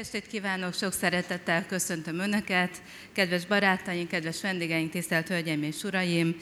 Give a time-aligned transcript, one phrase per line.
[0.00, 6.36] estét kívánok, sok szeretettel köszöntöm Önöket, kedves barátaink, kedves vendégeink, tisztelt Hölgyeim és Uraim!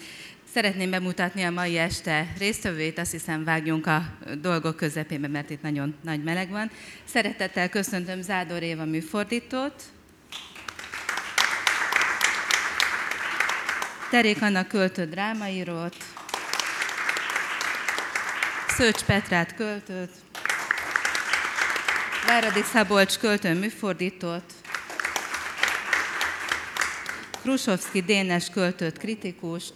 [0.53, 5.95] Szeretném bemutatni a mai este résztvevőit, azt hiszem vágjunk a dolgok közepébe, mert itt nagyon
[6.03, 6.71] nagy meleg van.
[7.05, 9.83] Szeretettel köszöntöm Zádor Éva műfordítót,
[14.11, 15.97] Terék Anna költő drámaírót,
[18.69, 20.11] Szőcs Petrát költőt,
[22.29, 24.43] Váradi Szabolcs költő műfordítót,
[27.41, 29.75] Krusovszki Dénes költőt kritikust,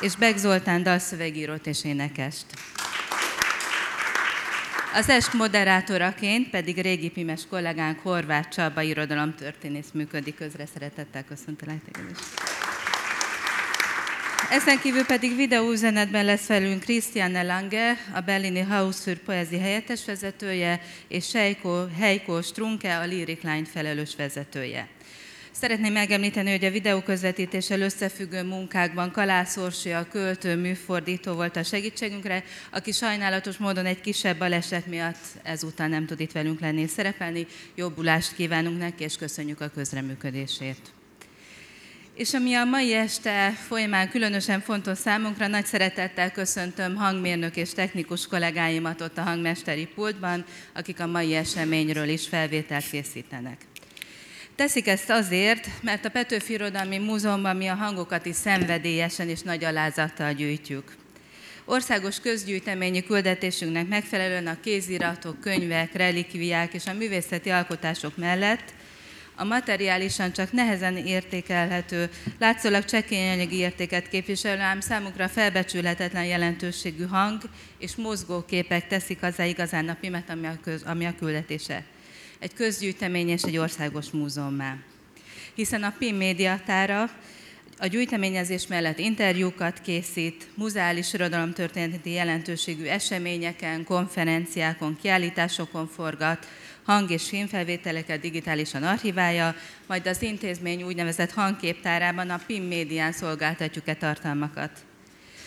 [0.00, 2.44] és Beg Zoltán dalszövegírót és énekest.
[4.94, 10.66] Az est moderátoraként pedig régi pimes kollégánk Horváth Csaba irodalomtörténész működik közre.
[10.66, 12.45] Szeretettel köszöntelek téged is.
[14.50, 21.32] Ezen kívül pedig videóüzenetben lesz velünk Christiane Lange, a berlini Hausfür poezi helyettes vezetője, és
[21.32, 24.88] Heiko, Heiko Strunke, a Lyric Line felelős vezetője.
[25.50, 31.62] Szeretném megemlíteni, hogy a videó közvetítéssel összefüggő munkákban Kalász Orsi, a költő műfordító volt a
[31.62, 36.90] segítségünkre, aki sajnálatos módon egy kisebb baleset miatt ezúttal nem tud itt velünk lenni és
[36.90, 37.46] szerepelni.
[37.74, 40.95] Jobbulást kívánunk neki, és köszönjük a közreműködését.
[42.16, 48.26] És ami a mai este folyamán különösen fontos számunkra, nagy szeretettel köszöntöm hangmérnök és technikus
[48.26, 50.44] kollégáimat ott a hangmesteri pultban,
[50.74, 53.56] akik a mai eseményről is felvételt készítenek.
[54.54, 59.64] Teszik ezt azért, mert a Petőfi Irodalmi Múzeumban mi a hangokat is szenvedélyesen és nagy
[59.64, 60.96] alázattal gyűjtjük.
[61.64, 68.74] Országos közgyűjteményi küldetésünknek megfelelően a kéziratok, könyvek, relikviák és a művészeti alkotások mellett
[69.36, 77.42] a materiálisan csak nehezen értékelhető, látszólag csekély anyagi értéket képviselő, ám számukra felbecsülhetetlen jelentőségű hang
[77.78, 81.84] és mozgóképek teszik az igazán a pimet, ami a, köz, ami a küldetése
[82.38, 84.76] egy közgyűjtemény és egy országos múzeummá.
[85.54, 87.10] Hiszen a PIM médiatára
[87.78, 96.46] a gyűjteményezés mellett interjúkat készít, muzeális irodalomtörténeti jelentőségű eseményeken, konferenciákon, kiállításokon forgat,
[96.82, 99.54] hang- és filmfelvételeket digitálisan archiválja,
[99.86, 104.70] majd az intézmény úgynevezett hangképtárában a PIM médián szolgáltatjuk-e tartalmakat.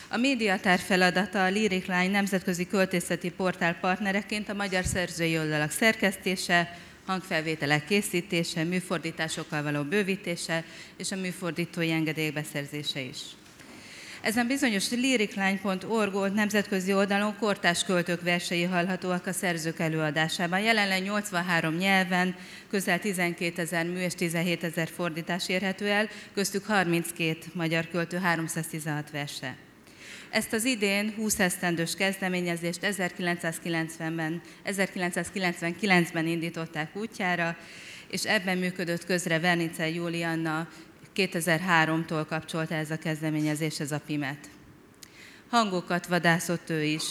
[0.08, 6.78] A médiatár feladata a Lyric Line nemzetközi költészeti portál partnereként a magyar szerzői oldalak szerkesztése,
[7.10, 10.64] hangfelvételek készítése, műfordításokkal való bővítése
[10.98, 13.18] és a műfordítói engedélyek beszerzése is.
[14.22, 20.60] Ezen bizonyos lyricline.org nemzetközi oldalon kortás költők versei hallhatóak a szerzők előadásában.
[20.60, 22.36] Jelenleg 83 nyelven
[22.70, 29.12] közel 12 ezer mű és 17 ezer fordítás érhető el, köztük 32 magyar költő 316
[29.12, 29.69] verse.
[30.30, 37.58] Ezt az idén 20 esztendős kezdeményezést 1990-ben, 1999-ben indították útjára,
[38.10, 40.68] és ebben működött közre Vernice Julianna
[41.16, 44.50] 2003-tól kapcsolta ez a kezdeményezés, ez a PIMET.
[45.50, 47.04] Hangokat vadászott ő is.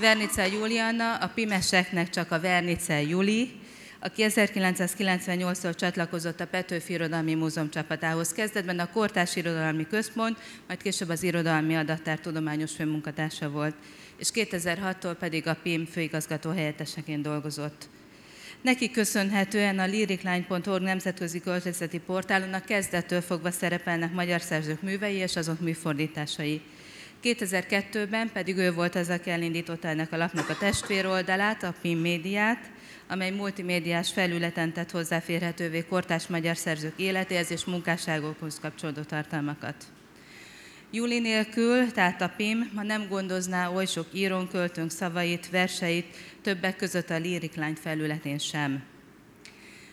[0.00, 3.60] Vernice Julianna a Pimeseknek csak a Vernice Juli,
[4.02, 8.32] aki 1998-tól csatlakozott a Petőfi Irodalmi Múzeum csapatához.
[8.32, 13.74] Kezdetben a Kortás Irodalmi Központ, majd később az Irodalmi Adattár tudományos főmunkatársa volt,
[14.16, 17.88] és 2006-tól pedig a PIM főigazgató helyetteseként dolgozott.
[18.62, 25.36] Neki köszönhetően a lyricline.org nemzetközi költészeti portálon a kezdettől fogva szerepelnek magyar szerzők művei és
[25.36, 26.60] azok műfordításai.
[27.22, 32.70] 2002-ben pedig ő volt az, aki elindította ennek a lapnak a testvéroldalát, a PIM médiát,
[33.08, 39.74] amely multimédiás felületen tett hozzáférhetővé kortás magyar szerzők életéhez és munkásságokhoz kapcsolódó tartalmakat.
[40.90, 46.76] Júli nélkül, tehát a PIM ma nem gondozná oly sok írón költőnk szavait, verseit, többek
[46.76, 48.82] között a Lyric Line felületén sem.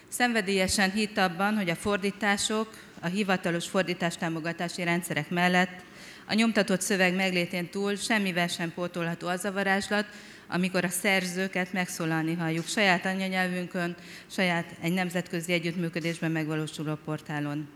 [0.07, 2.67] Szenvedélyesen hitt abban, hogy a fordítások,
[2.99, 5.83] a hivatalos fordítástámogatási rendszerek mellett
[6.29, 10.05] a nyomtatott szöveg meglétén túl semmivel sem pótolható az a varázslat,
[10.49, 13.95] amikor a szerzőket megszólalni halljuk saját anyanyelvünkön,
[14.27, 17.69] saját egy nemzetközi együttműködésben megvalósuló portálon.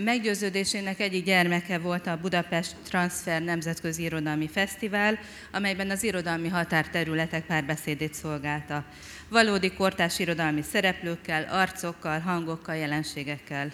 [0.00, 5.18] Meggyőződésének egyik gyermeke volt a Budapest Transfer Nemzetközi Irodalmi Fesztivál,
[5.52, 8.84] amelyben az irodalmi határterületek párbeszédét szolgálta.
[9.28, 13.70] Valódi kortás irodalmi szereplőkkel, arcokkal, hangokkal, jelenségekkel.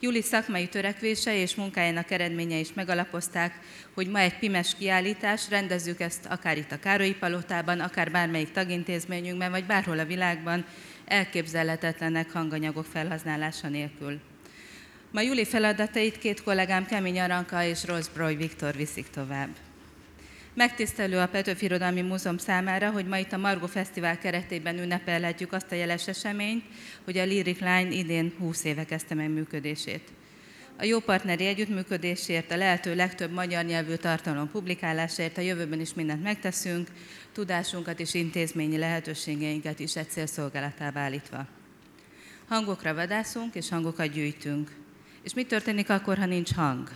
[0.00, 3.60] Júli szakmai törekvése és munkájának eredménye is megalapozták,
[3.94, 9.50] hogy ma egy pimes kiállítás, rendezzük ezt akár itt a Károlyi Palotában, akár bármelyik tagintézményünkben,
[9.50, 10.64] vagy bárhol a világban,
[11.04, 14.20] elképzelhetetlenek hanganyagok felhasználása nélkül.
[15.10, 19.48] Ma Júli feladatait két kollégám Kemény Aranka és Rosbroy Viktor viszik tovább.
[20.54, 25.72] Megtisztelő a Petőfi Irodalmi Múzeum számára, hogy ma itt a Margo Fesztivál keretében ünnepelhetjük azt
[25.72, 26.64] a jeles eseményt,
[27.04, 30.12] hogy a Lyric Line idén 20 éve kezdte meg működését.
[30.78, 36.22] A jó partneri együttműködésért, a lehető legtöbb magyar nyelvű tartalom publikálásért a jövőben is mindent
[36.22, 36.88] megteszünk,
[37.32, 41.46] tudásunkat és intézményi lehetőségeinket is egy cél szolgálatába állítva.
[42.48, 44.70] Hangokra vadászunk és hangokat gyűjtünk.
[45.22, 46.88] És mi történik akkor, ha nincs hang?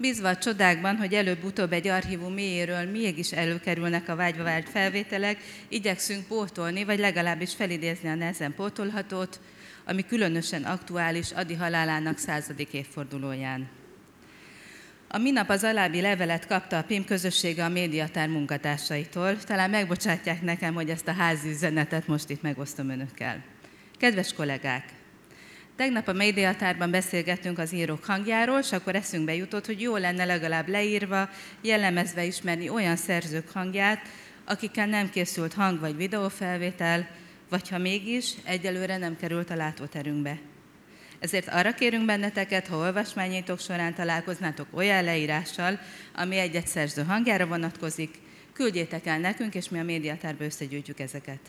[0.00, 6.26] Bízva a csodákban, hogy előbb-utóbb egy archívum mélyéről mégis előkerülnek a vágyva vált felvételek, igyekszünk
[6.26, 9.40] pótolni, vagy legalábbis felidézni a nehezen pótolhatót,
[9.84, 13.68] ami különösen aktuális Adi halálának századik évfordulóján.
[15.08, 19.36] A minap az alábbi levelet kapta a PIM közössége a médiatár munkatársaitól.
[19.38, 23.44] Talán megbocsátják nekem, hogy ezt a házi üzenetet most itt megosztom önökkel.
[23.96, 24.97] Kedves kollégák!
[25.78, 30.68] Tegnap a médiatárban beszélgettünk az írók hangjáról, és akkor eszünkbe jutott, hogy jó lenne legalább
[30.68, 31.28] leírva,
[31.60, 34.00] jellemezve ismerni olyan szerzők hangját,
[34.44, 37.08] akikkel nem készült hang vagy videófelvétel,
[37.48, 40.38] vagy ha mégis, egyelőre nem került a látóterünkbe.
[41.18, 45.78] Ezért arra kérünk benneteket, ha olvasmányaitok során találkoznátok olyan leírással,
[46.14, 48.14] ami egy-egy szerző hangjára vonatkozik,
[48.52, 51.40] küldjétek el nekünk, és mi a médiatárba összegyűjtjük ezeket.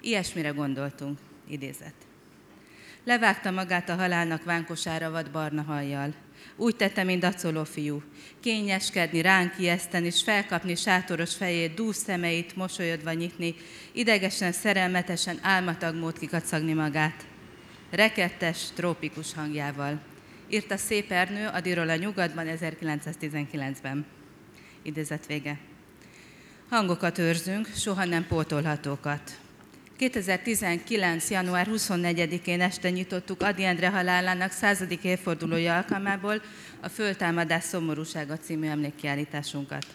[0.00, 2.05] Ilyesmire gondoltunk, idézet.
[3.06, 6.14] Levágta magát a halálnak vánkosára vad barna hajjal.
[6.56, 8.02] Úgy tette, mint dacoló fiú.
[8.40, 13.54] Kényeskedni, ránk ijeszteni, és felkapni sátoros fejét, dús szemeit, mosolyodva nyitni,
[13.92, 17.26] idegesen, szerelmetesen, álmatag mód kikacagni magát.
[17.90, 20.00] Rekettes, trópikus hangjával.
[20.48, 24.06] Írta szép Ernő a Diról a nyugatban 1919-ben.
[24.82, 25.58] Idézet vége.
[26.68, 29.45] Hangokat őrzünk, soha nem pótolhatókat.
[29.96, 31.30] 2019.
[31.30, 36.42] január 24-én este nyitottuk Adi Endre halálának századik évfordulója alkalmából
[36.80, 39.86] a Föltámadás szomorúsága című emlékkiállításunkat.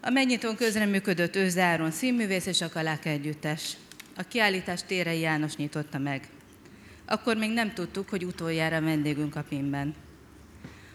[0.00, 3.76] A megnyitón közreműködött Őze Áron színművész és a Kaláka együttes.
[4.16, 6.28] A kiállítás Térei János nyitotta meg.
[7.06, 9.94] Akkor még nem tudtuk, hogy utoljára vendégünk a PIM-ben.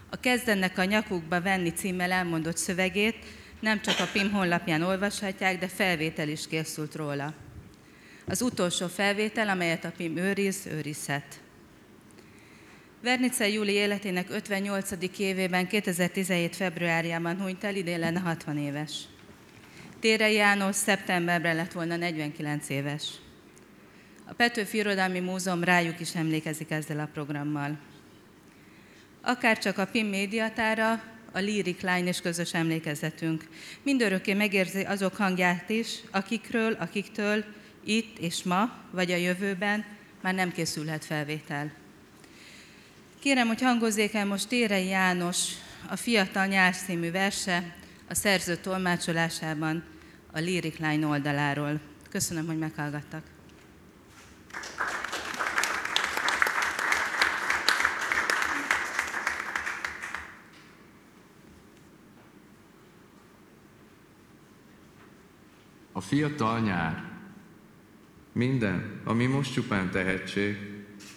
[0.09, 3.15] A kezdennek a nyakukba venni címmel elmondott szövegét
[3.59, 7.33] nem csak a PIM honlapján olvashatják, de felvétel is készült róla.
[8.29, 11.39] Az utolsó felvétel, amelyet a PIM őriz, őrizhet.
[13.03, 14.91] Vernice Júli életének 58.
[15.17, 16.55] évében 2017.
[16.55, 18.91] februárjában hunyt el, idén lenne 60 éves.
[19.99, 23.09] Tére János szeptemberben lett volna 49 éves.
[24.25, 27.77] A Petőfi Irodalmi Múzeum rájuk is emlékezik ezzel a programmal.
[29.21, 33.47] Akár csak a PIM médiatára, a Lyric Line és közös emlékezetünk.
[33.83, 37.43] Mindörökké megérzi azok hangját is, akikről, akiktől
[37.83, 39.85] itt és ma, vagy a jövőben
[40.21, 41.71] már nem készülhet felvétel.
[43.19, 45.37] Kérem, hogy hangozzék el most Térei János
[45.87, 47.75] a Fiatal Nyár című verse
[48.09, 49.83] a szerző tolmácsolásában
[50.31, 51.79] a Lyric Line oldaláról.
[52.09, 53.23] Köszönöm, hogy meghallgattak.
[65.91, 67.08] A fiatal nyár.
[68.33, 70.57] Minden, ami most csupán tehetség,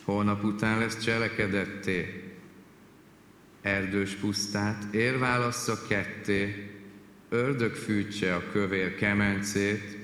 [0.04, 2.22] holnap után lesz cselekedetté.
[3.62, 6.70] Erdős pusztát érválassza ketté,
[7.28, 9.98] ördög fűtse a kövér kemencét,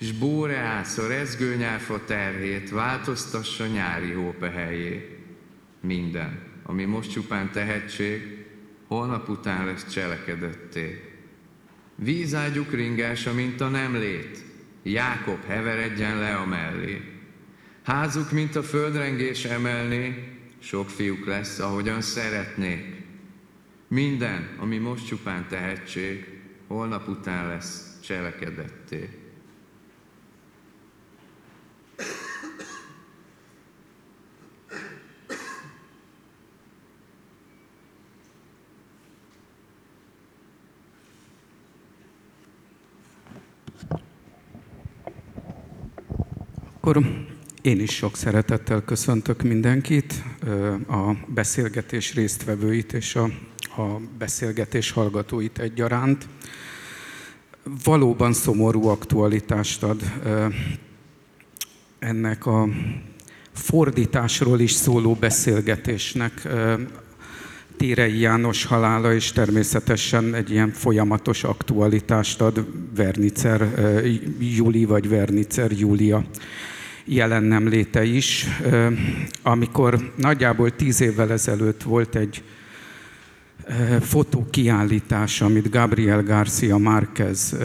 [0.00, 5.18] s bóreász a rezgőnyárfa terhét, változtassa nyári hópehelyé.
[5.80, 8.44] Minden, ami most csupán tehetség,
[8.86, 11.12] holnap után lesz cselekedetté.
[11.94, 14.38] Vízágyuk ringása, mint a nem lét,
[14.84, 17.00] Jákob heveredjen le a mellé.
[17.82, 23.02] Házuk, mint a földrengés emelné, sok fiúk lesz, ahogyan szeretnék.
[23.88, 29.23] Minden, ami most csupán tehetség, holnap után lesz cselekedetté.
[46.86, 47.04] Akkor
[47.62, 50.22] én is sok szeretettel köszöntök mindenkit,
[50.88, 53.24] a beszélgetés résztvevőit és a,
[53.82, 56.28] a beszélgetés hallgatóit egyaránt.
[57.84, 60.02] Valóban szomorú aktualitást ad
[61.98, 62.68] ennek a
[63.52, 66.48] fordításról is szóló beszélgetésnek
[67.76, 73.68] Térei János halála, és természetesen egy ilyen folyamatos aktualitást ad Vernicer
[74.38, 76.24] Júli vagy Vernicer Júlia
[77.04, 78.46] jelen nem léte is.
[79.42, 82.42] Amikor nagyjából tíz évvel ezelőtt volt egy
[84.00, 87.56] fotókiállítás, amit Gabriel Garcia Márquez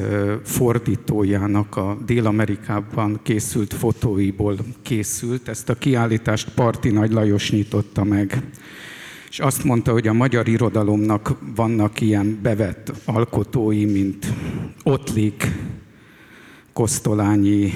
[0.44, 5.48] fordítójának a Dél-Amerikában készült fotóiból készült.
[5.48, 8.42] Ezt a kiállítást Parti Nagy Lajos nyitotta meg.
[9.30, 14.34] És azt mondta, hogy a magyar irodalomnak vannak ilyen bevett alkotói, mint
[14.84, 15.52] Ottlik,
[16.74, 17.74] Kosztolányi,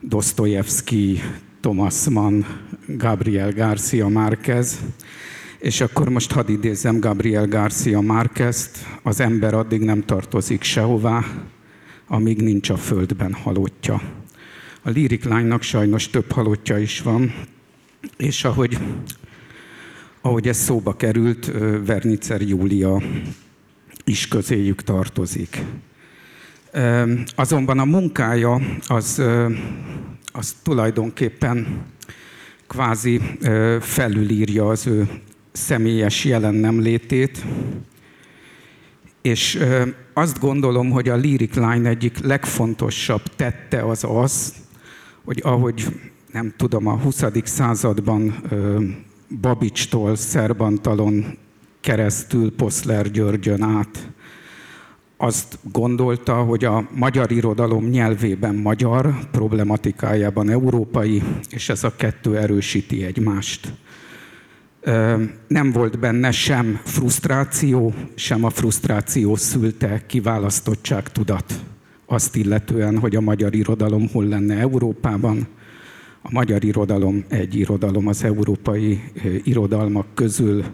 [0.00, 1.20] Dostoyevsky,
[1.60, 2.44] Thomas Mann,
[2.86, 4.80] Gabriel Garcia Márquez,
[5.58, 11.24] és akkor most hadd idézem Gabriel Garcia Márquezt, az ember addig nem tartozik sehová,
[12.06, 14.02] amíg nincs a földben halottja.
[14.82, 17.34] A Lyric Line-nak sajnos több halottja is van,
[18.16, 18.78] és ahogy,
[20.20, 21.52] ahogy ez szóba került,
[21.86, 23.02] Vernicer Júlia
[24.04, 25.62] is közéjük tartozik.
[27.34, 29.22] Azonban a munkája az,
[30.32, 31.84] az tulajdonképpen
[32.66, 33.20] kvázi
[33.80, 35.08] felülírja az ő
[35.52, 36.54] személyes jelen
[39.22, 39.58] és
[40.12, 44.54] azt gondolom, hogy a Lyric Line egyik legfontosabb tette az az,
[45.24, 45.86] hogy ahogy
[46.32, 47.24] nem tudom, a 20.
[47.44, 48.34] században
[49.40, 51.38] Babicstól, Szerbantalon
[51.80, 54.10] keresztül, Poszler Györgyön át,
[55.20, 63.04] azt gondolta, hogy a magyar irodalom nyelvében magyar, problematikájában európai, és ez a kettő erősíti
[63.04, 63.72] egymást
[65.46, 71.64] nem volt benne sem frusztráció, sem a frusztráció szülte kiválasztottság tudat
[72.06, 75.46] azt illetően, hogy a magyar irodalom hol lenne Európában.
[76.22, 79.00] A magyar irodalom egy irodalom az európai
[79.42, 80.64] irodalmak közül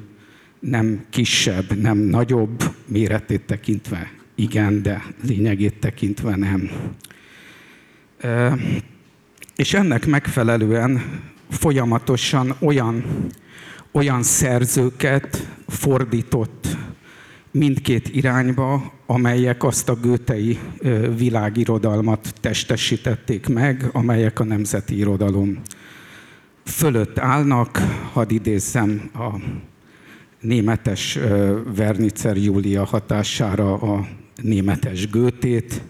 [0.61, 6.71] nem kisebb, nem nagyobb, méretét tekintve igen, de lényegét tekintve nem.
[9.57, 13.05] És ennek megfelelően folyamatosan olyan
[13.95, 16.77] olyan szerzőket fordított
[17.51, 20.59] mindkét irányba, amelyek azt a gőtei
[21.17, 25.61] világirodalmat testesítették meg, amelyek a nemzeti irodalom
[26.65, 27.79] fölött állnak.
[28.13, 29.41] Hadd idézzem a
[30.41, 31.19] németes
[31.77, 34.07] Vernicer Júlia hatására a
[34.45, 35.83] németes gőtét,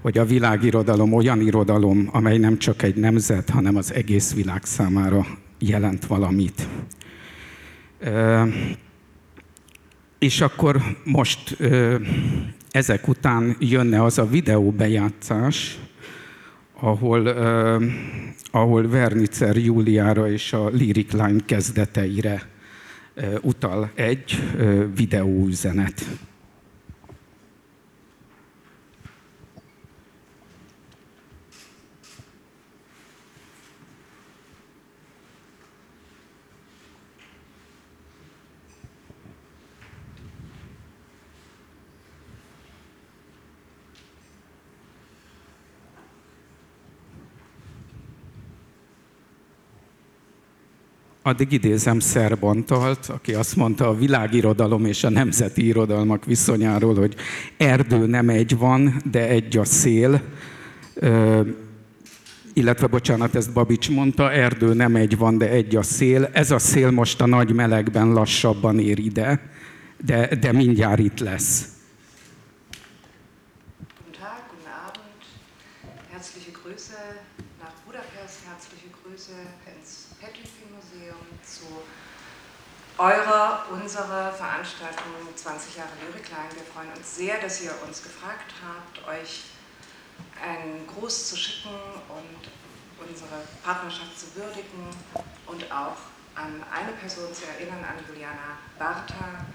[0.00, 5.26] hogy a világirodalom olyan irodalom, amely nem csak egy nemzet, hanem az egész világ számára
[5.58, 6.68] jelent valamit.
[10.18, 11.56] És akkor most
[12.70, 15.78] ezek után jönne az a videóbejátszás,
[16.80, 17.26] ahol,
[18.50, 22.48] ahol Vernicer Júliára és a Lyric Line kezdeteire
[23.40, 24.42] utal egy
[24.96, 26.06] videóüzenet.
[51.30, 57.14] Addig idézem Szerbantalt, aki azt mondta a világirodalom és a nemzeti irodalmak viszonyáról, hogy
[57.56, 60.22] erdő nem egy van, de egy a szél.
[60.94, 61.40] Ö,
[62.52, 66.30] illetve, bocsánat, ezt Babics mondta, erdő nem egy van, de egy a szél.
[66.32, 69.40] Ez a szél most a nagy melegben lassabban ér ide,
[70.04, 71.64] de, de mindjárt itt lesz.
[83.00, 86.50] Eurer, unserer Veranstaltung 20 Jahre Lyrikline.
[86.54, 89.44] Wir freuen uns sehr, dass ihr uns gefragt habt, euch
[90.44, 91.72] einen Gruß zu schicken
[92.10, 94.84] und unsere Partnerschaft zu würdigen
[95.46, 95.96] und auch
[96.34, 99.46] an eine Person zu erinnern, an Juliana Barta,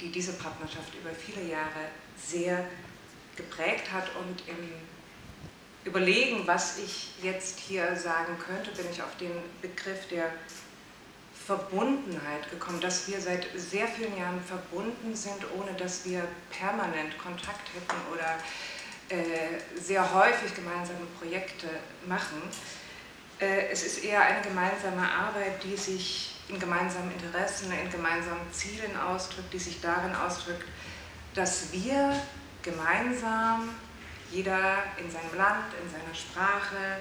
[0.00, 2.64] die diese Partnerschaft über viele Jahre sehr
[3.36, 4.72] geprägt hat und im
[5.84, 10.32] Überlegen, was ich jetzt hier sagen könnte, bin ich auf den Begriff der
[11.46, 17.68] Verbundenheit gekommen, dass wir seit sehr vielen Jahren verbunden sind, ohne dass wir permanent Kontakt
[17.72, 18.36] hätten oder
[19.08, 21.68] äh, sehr häufig gemeinsame Projekte
[22.08, 22.42] machen.
[23.38, 28.98] Äh, es ist eher eine gemeinsame Arbeit, die sich in gemeinsamen Interessen, in gemeinsamen Zielen
[28.98, 30.64] ausdrückt, die sich darin ausdrückt,
[31.34, 32.20] dass wir
[32.62, 33.68] gemeinsam,
[34.32, 36.98] jeder in seinem Land, in seiner Sprache,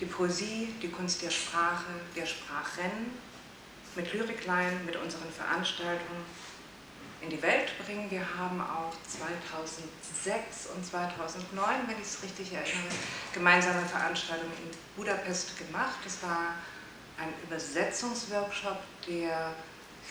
[0.00, 1.84] die Poesie, die Kunst der Sprache,
[2.16, 3.12] der Sprachen
[3.96, 6.24] mit Lyrikline, mit unseren Veranstaltungen
[7.20, 8.10] in die Welt bringen.
[8.10, 12.94] Wir haben auch 2006 und 2009, wenn ich es richtig erinnere,
[13.32, 15.96] gemeinsame Veranstaltungen in Budapest gemacht.
[16.04, 16.54] Das war
[17.18, 19.52] ein Übersetzungsworkshop, der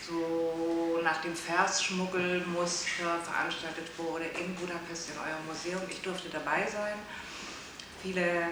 [0.07, 5.81] so nach dem Versschmuggelmuster veranstaltet wurde in Budapest in eurem Museum.
[5.89, 6.97] Ich durfte dabei sein.
[8.01, 8.47] Viele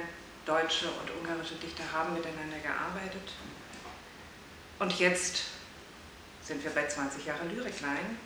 [0.46, 3.34] deutsche und ungarische Dichter haben miteinander gearbeitet.
[4.82, 5.44] Und jetzt
[6.42, 8.18] sind wir bei 20 Jahre Lyriklein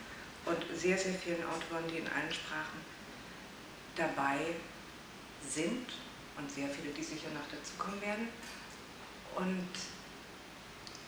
[0.45, 2.79] und sehr, sehr vielen Autoren, die in allen Sprachen
[3.97, 4.37] dabei
[5.45, 5.85] sind
[6.37, 8.29] und sehr viele, die sicher noch dazukommen werden.
[9.35, 9.67] Und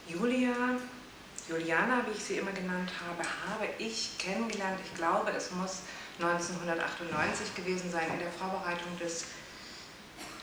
[0.05, 0.51] Julia,
[1.47, 4.81] Juliana, wie ich sie immer genannt habe, habe ich kennengelernt.
[4.83, 5.79] Ich glaube, es muss
[6.19, 9.23] 1998 gewesen sein in der Vorbereitung des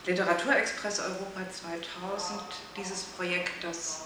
[0.07, 2.41] Literaturexpress Europa 2000,
[2.75, 4.04] dieses Projekt, das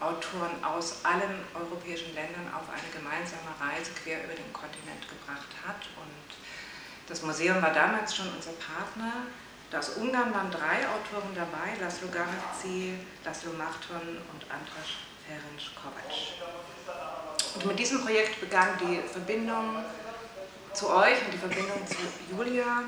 [0.00, 5.88] Autoren aus allen europäischen Ländern auf eine gemeinsame Reise quer über den Kontinent gebracht hat.
[6.00, 6.28] Und
[7.06, 9.26] das Museum war damals schon unser Partner.
[9.72, 16.10] Aus Ungarn waren drei Autoren dabei, Laszlo Garavci, Laszlo Machton und Andras Ferenc Kovac.
[17.54, 19.84] Und mit diesem Projekt begann die Verbindung
[20.72, 21.96] zu euch und die Verbindung zu
[22.30, 22.84] Julia.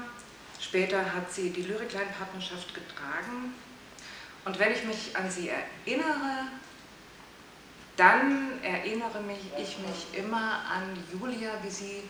[0.61, 3.55] Später hat sie die Lyriklein-Partnerschaft getragen.
[4.45, 6.47] Und wenn ich mich an sie erinnere,
[7.97, 12.03] dann erinnere mich, ich mich immer an Julia, wie sie,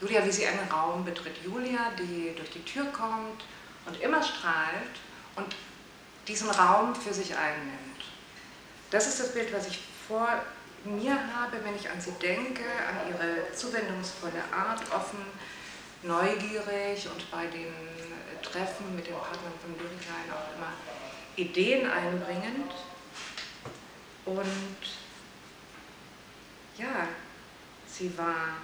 [0.00, 1.36] Julia, wie sie einen Raum betritt.
[1.44, 3.44] Julia, die durch die Tür kommt
[3.86, 4.74] und immer strahlt
[5.36, 5.54] und
[6.26, 8.04] diesen Raum für sich einnimmt.
[8.90, 10.28] Das ist das Bild, was ich vor
[10.84, 15.24] mir habe, wenn ich an sie denke, an ihre zuwendungsvolle Art, offen,
[16.02, 17.72] neugierig und bei den
[18.42, 20.72] Treffen mit den Partnern von Lyriklein auch immer
[21.36, 22.72] Ideen einbringend.
[24.24, 25.01] Und
[26.78, 27.08] ja,
[27.86, 28.56] sie war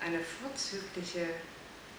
[0.00, 1.26] eine vorzügliche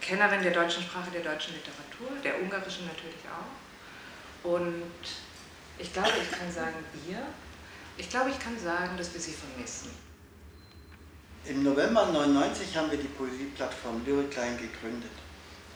[0.01, 4.49] Kennerin der deutschen Sprache, der deutschen Literatur, der ungarischen natürlich auch.
[4.49, 4.83] Und
[5.77, 6.75] ich glaube, ich kann sagen,
[7.05, 7.17] wir,
[7.97, 9.91] ich glaube, ich kann sagen, dass wir sie vermissen.
[11.45, 15.11] Im November 1999 haben wir die Poesieplattform Lyriklein gegründet.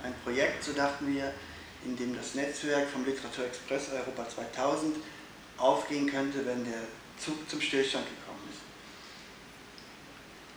[0.03, 1.33] Ein Projekt, so dachten wir,
[1.85, 4.97] in dem das Netzwerk vom Literaturexpress Europa 2000
[5.57, 6.81] aufgehen könnte, wenn der
[7.17, 8.20] Zug zum Stillstand gekommen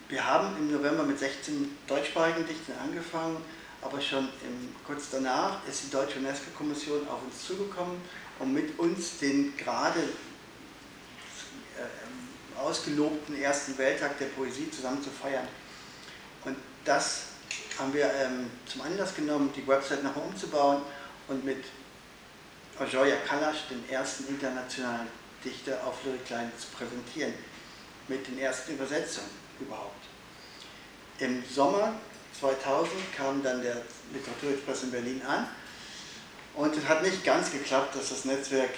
[0.08, 3.38] wir haben im November mit 16 deutschsprachigen Dichtern angefangen,
[3.80, 8.00] aber schon im, kurz danach ist die Deutsche UNESCO-Kommission auf uns zugekommen,
[8.38, 10.00] um mit uns den gerade
[11.78, 15.48] äh, ausgelobten ersten Welttag der Poesie zusammen zu feiern.
[16.44, 17.24] Und das
[17.78, 20.82] haben wir ähm, zum Anlass genommen, die Website nochmal umzubauen
[21.28, 21.64] und mit
[22.78, 25.06] Ojoya Kalash, den ersten internationalen
[25.44, 27.34] Dichter auf Lyriklein, zu präsentieren,
[28.08, 30.04] mit den ersten Übersetzungen überhaupt.
[31.18, 31.94] Im Sommer
[32.38, 35.48] 2000 kam dann der Literaturexpress in Berlin an
[36.54, 38.70] und es hat nicht ganz geklappt, dass das Netzwerk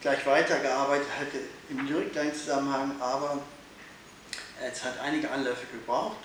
[0.00, 1.38] gleich weitergearbeitet hätte
[1.70, 3.38] im Lyriklein-Zusammenhang, aber
[4.60, 6.18] es hat einige Anläufe gebraucht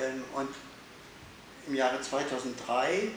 [0.00, 0.48] ähm, und
[1.66, 3.10] im Jahre 2003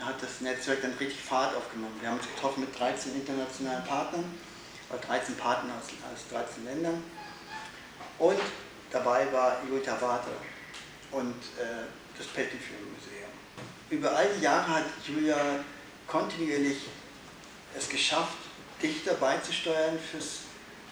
[0.00, 1.96] hat das Netzwerk dann richtig Fahrt aufgenommen.
[2.00, 4.24] Wir haben uns getroffen mit 13 internationalen Partnern,
[5.06, 7.02] 13 Partnern aus 13 Ländern
[8.18, 8.40] und
[8.90, 10.30] Dabei war Jutta Warte
[11.12, 11.86] und äh,
[12.18, 13.30] das Pettifilm Museum.
[13.88, 15.36] Über all die Jahre hat Julia
[16.06, 16.82] kontinuierlich
[17.76, 18.38] es geschafft,
[18.82, 20.40] Dichter beizusteuern fürs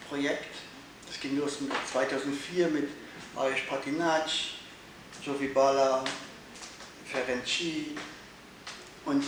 [0.09, 0.55] Projekt.
[1.07, 2.89] Das ging los mit 2004 mit
[3.35, 4.29] Marius Patinac,
[5.25, 6.05] Jovi Bala,
[7.05, 7.97] Ferenczi
[9.07, 9.25] und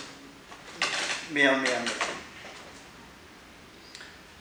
[1.33, 1.91] mehr und mehr mehr.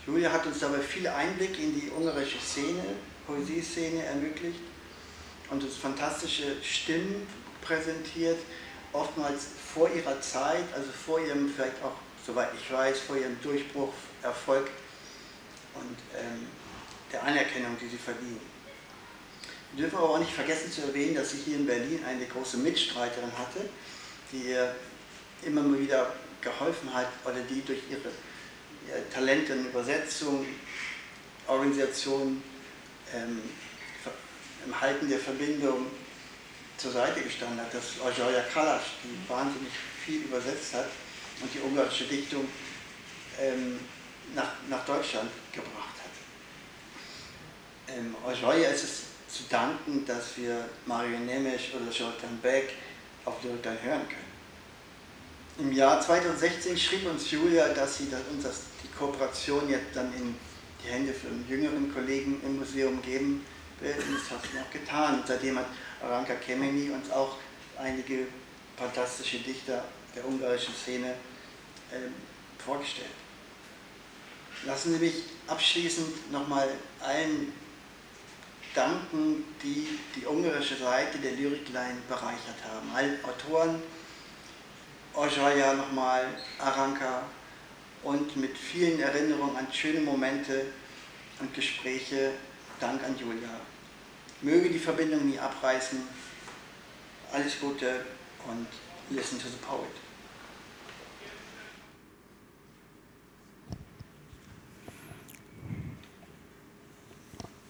[0.05, 2.83] Julia hat uns dabei viel Einblick in die ungarische Szene
[3.29, 4.59] Poesieszene ermöglicht
[5.51, 7.27] und uns fantastische Stimmen
[7.61, 8.39] präsentiert,
[8.91, 11.93] oftmals vor ihrer Zeit, also vor ihrem, vielleicht auch,
[12.25, 14.69] soweit ich weiß, vor ihrem Durchbruch, Erfolg
[15.75, 16.47] und ähm,
[17.11, 18.41] der Anerkennung, die sie verdienen.
[19.73, 22.57] Wir dürfen aber auch nicht vergessen zu erwähnen, dass sie hier in Berlin eine große
[22.57, 23.69] Mitstreiterin hatte,
[24.31, 24.75] die ihr
[25.43, 28.09] immer mal wieder geholfen hat oder die durch ihre,
[29.13, 30.47] Talente in Übersetzung,
[31.47, 32.41] Organisation
[33.15, 33.41] ähm,
[34.65, 35.87] im Halten der Verbindung
[36.77, 39.71] zur Seite gestanden hat, dass Ojoya Kalash, die wahnsinnig
[40.05, 40.87] viel übersetzt hat
[41.41, 42.47] und die ungarische Dichtung
[43.39, 43.79] ähm,
[44.35, 45.95] nach, nach Deutschland gebracht
[47.87, 47.95] hat.
[47.95, 52.73] Ähm, Ojoya ist es zu danken, dass wir Mario Nemes oder Jordan Beck
[53.25, 54.29] auf Lyrikan hören können.
[55.59, 60.35] Im Jahr 2016 schrieb uns Julia, dass sie uns das, die Kooperation jetzt dann in
[60.83, 63.45] die Hände für einen jüngeren Kollegen im Museum geben
[63.79, 63.93] will.
[63.93, 65.19] Und das hat sie auch getan.
[65.19, 65.67] Und seitdem hat
[66.01, 67.37] Aranka Kemeni uns auch
[67.77, 68.27] einige
[68.77, 69.83] fantastische Dichter
[70.15, 71.09] der ungarischen Szene
[71.91, 72.09] äh,
[72.63, 73.09] vorgestellt.
[74.65, 76.67] Lassen Sie mich abschließend nochmal
[76.99, 77.53] allen
[78.75, 82.89] danken, die die ungarische Seite der Lyrikline bereichert haben.
[82.93, 83.81] Alle Autoren,
[85.13, 86.27] Ojaya nochmal,
[86.59, 87.23] Aranka
[88.03, 90.65] und mit vielen Erinnerungen an schöne Momente
[91.39, 92.31] und Gespräche.
[92.79, 93.59] Dank an Julia.
[94.41, 95.99] Möge die Verbindung nie abreißen.
[97.31, 98.05] Alles Gute
[98.47, 98.67] und
[99.09, 99.89] listen to the poet.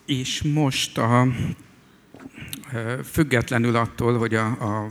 [0.06, 1.28] És most a,
[3.04, 4.90] függetlenül attól, hogy a, a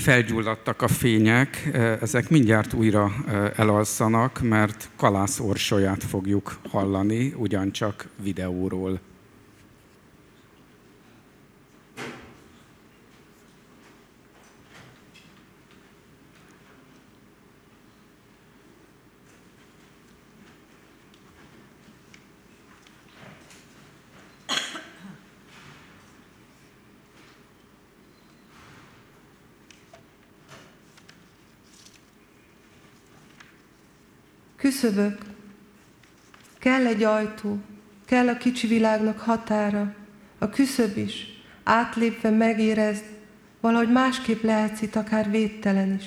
[0.00, 3.12] felgyulladtak a fények, ezek mindjárt újra
[3.56, 9.00] elalszanak, mert Kalász orsolyát fogjuk hallani, ugyancsak videóról.
[34.80, 35.18] Küszöbök.
[36.58, 37.58] Kell egy ajtó,
[38.04, 39.94] kell a kicsi világnak határa,
[40.38, 41.26] a küszöb is,
[41.64, 43.04] átlépve megérezd,
[43.60, 46.04] valahogy másképp lehetsz itt akár védtelen is.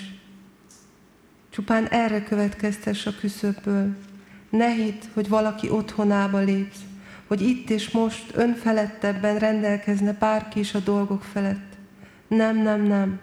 [1.50, 3.96] Csupán erre következtes a küszöbből.
[4.50, 6.80] Ne hidd, hogy valaki otthonába lépsz,
[7.28, 11.78] hogy itt és most önfelettebben rendelkezne bárki is a dolgok felett.
[12.28, 13.20] Nem, nem, nem.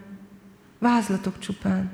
[0.79, 1.91] Vázlatok csupán.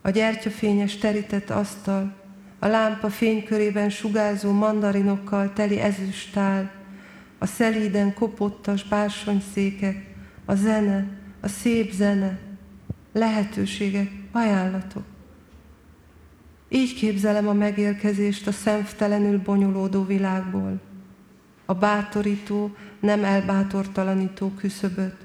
[0.00, 2.22] A gyertyafényes terített asztal,
[2.64, 6.70] a lámpa fénykörében sugárzó mandarinokkal teli ezüstál,
[7.38, 11.06] a szelíden kopottas bársonyszékek, a zene,
[11.40, 12.38] a szép zene,
[13.12, 15.02] lehetőségek, ajánlatok.
[16.68, 20.80] Így képzelem a megérkezést a szemtelenül bonyolódó világból.
[21.66, 25.16] A bátorító, nem elbátortalanító küszöböt,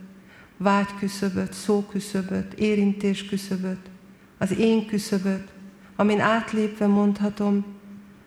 [0.57, 3.89] vágy küszöböt, szó küszöböt, érintés küszöböt,
[4.37, 5.57] az én küszöböt,
[5.99, 7.65] amin átlépve mondhatom,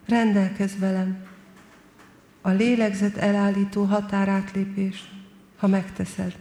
[0.06, 1.26] rendelkez velem.
[2.40, 5.08] A lélegzet elállító határátlépést,
[5.56, 6.37] ha megteszed.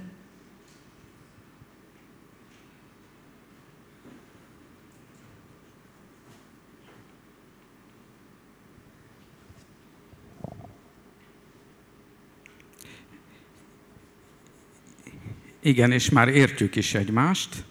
[15.59, 17.65] Igen, és már értjük is egymást.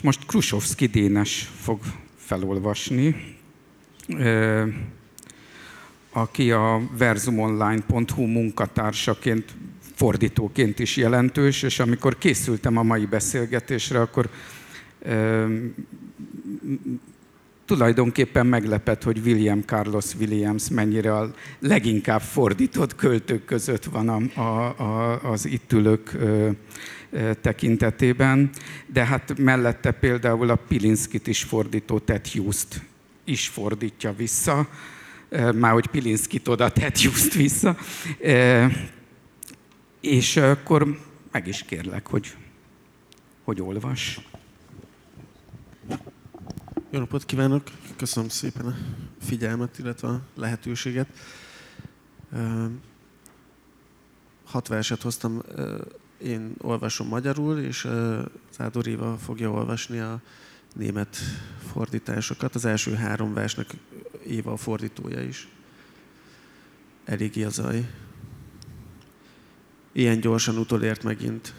[0.00, 1.80] És most Krusovszki Dénes fog
[2.16, 3.36] felolvasni,
[6.10, 9.44] aki a verzumonline.hu munkatársaként,
[9.94, 14.28] fordítóként is jelentős, és amikor készültem a mai beszélgetésre, akkor
[17.64, 24.74] tulajdonképpen meglepett, hogy William Carlos Williams mennyire a leginkább fordított költők között van a, a,
[24.82, 26.16] a, az itt ülők
[27.40, 28.50] tekintetében,
[28.86, 32.82] de hát mellette például a Pilinszkit is fordító Ted Hughes-t
[33.24, 34.68] is fordítja vissza,
[35.54, 37.76] már hogy Pilinszkit oda Ted Hughes-t vissza.
[40.00, 41.00] És akkor
[41.32, 42.36] meg is kérlek, hogy,
[43.44, 44.20] hogy olvas.
[46.90, 47.62] Jó napot kívánok!
[47.96, 48.74] Köszönöm szépen a
[49.20, 51.08] figyelmet, illetve a lehetőséget.
[54.44, 55.42] Hat verset hoztam
[56.22, 57.88] én olvasom magyarul, és
[58.56, 60.20] Zádor Éva fogja olvasni a
[60.74, 61.16] német
[61.72, 62.54] fordításokat.
[62.54, 63.70] Az első három versnek
[64.26, 65.48] Éva a fordítója is.
[67.04, 67.88] Eléggé a zaj.
[69.92, 71.54] Ilyen gyorsan utolért megint.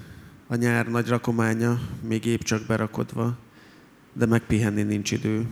[0.47, 3.37] A nyár nagy rakománya, még épp csak berakodva,
[4.13, 5.45] de megpihenni nincs idő.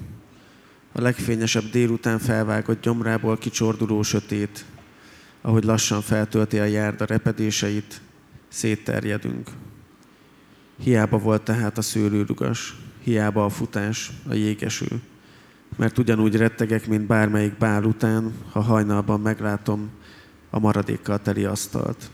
[0.91, 4.65] A legfényesebb délután felvágott gyomrából kicsorduló sötét,
[5.41, 8.01] ahogy lassan feltölti a járda repedéseit,
[8.49, 9.47] szétterjedünk.
[10.79, 15.01] Hiába volt tehát a szőlőrugas, hiába a futás, a jégeső,
[15.75, 19.89] mert ugyanúgy rettegek, mint bármelyik bál után, ha hajnalban meglátom
[20.49, 22.09] a maradékkal teli asztalt.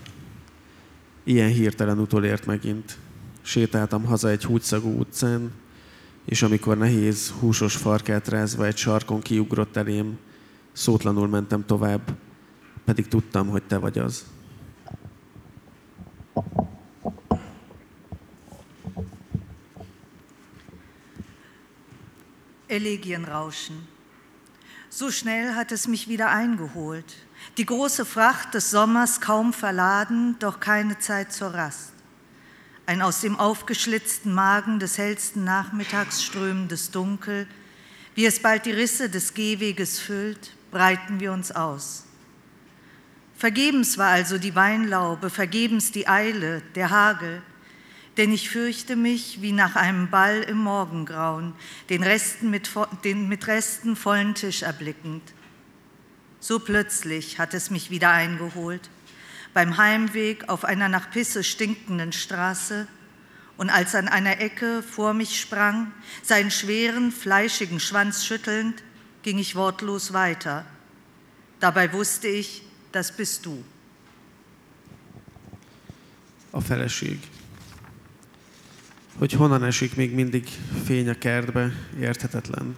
[1.23, 2.97] Ilyen hirtelen utolért megint.
[3.41, 5.51] Sétáltam haza egy húgyszagú utcán,
[6.25, 10.17] és amikor nehéz, húsos farkát rázva egy sarkon kiugrott elém,
[10.71, 12.15] szótlanul mentem tovább,
[12.85, 14.25] pedig tudtam, hogy te vagy az.
[22.67, 23.87] Elegienrauschen.
[24.89, 27.15] So schnell hat es mich wieder eingeholt.
[27.57, 31.93] Die große Fracht des Sommers kaum verladen, doch keine Zeit zur Rast.
[32.85, 37.47] Ein aus dem aufgeschlitzten Magen des hellsten Nachmittags strömendes Dunkel,
[38.13, 42.05] wie es bald die Risse des Gehweges füllt, breiten wir uns aus.
[43.37, 47.41] Vergebens war also die Weinlaube, vergebens die Eile, der Hagel,
[48.17, 51.53] denn ich fürchte mich wie nach einem Ball im Morgengrauen,
[51.89, 52.69] den, Resten mit,
[53.03, 55.21] den mit Resten vollen Tisch erblickend.
[56.39, 58.89] So plötzlich hat es mich wieder eingeholt,
[59.53, 62.87] beim Heimweg auf einer nach Pisse stinkenden Straße,
[63.57, 68.83] und als an einer Ecke vor mich sprang, seinen schweren, fleischigen Schwanz schüttelnd,
[69.23, 70.65] ging ich wortlos weiter.
[71.61, 72.64] Dabei wusste ich,
[72.95, 73.53] das bist du.
[76.49, 77.19] A feleség.
[79.17, 80.47] Hogy honnan esik még mindig
[80.83, 82.75] fény a kertbe, érthetetlen,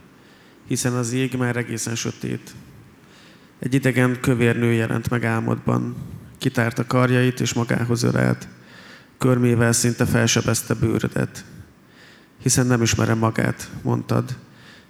[0.68, 2.54] hiszen az ég már egészen sötét.
[3.60, 5.96] Egy idegen kövér nő jelent meg álmodban,
[6.38, 8.48] kitárta karjait és magához ölelt,
[9.18, 11.46] körmével szinte felsebezte bőrödet.
[12.42, 14.38] Hiszen nem ismerem magát, mondtad,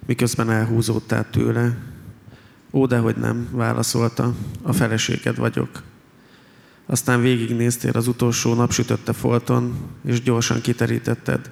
[0.06, 1.76] miközben elhúzódtál tőle.
[2.70, 5.82] Ó, dehogy nem, válaszolta, a feleséged vagyok.
[6.86, 11.50] Aztán végignéztél az utolsó napsütötte folton, és gyorsan kiterítetted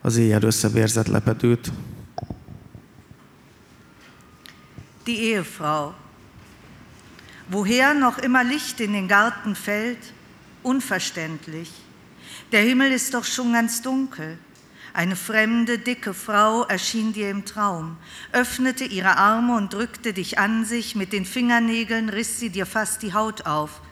[0.00, 1.72] az éjjel összevérzett lepedőt.
[5.04, 5.92] Die Ehefrau.
[7.50, 10.12] Woher noch immer Licht in den Garten fällt,
[10.62, 11.70] unverständlich.
[12.50, 14.38] Der Himmel ist doch schon ganz dunkel.
[14.94, 17.96] Eine fremde, dicke Frau erschien dir im Traum,
[18.30, 23.02] öffnete ihre Arme und drückte dich an sich, mit den Fingernägeln riss sie dir fast
[23.02, 23.82] die Haut auf.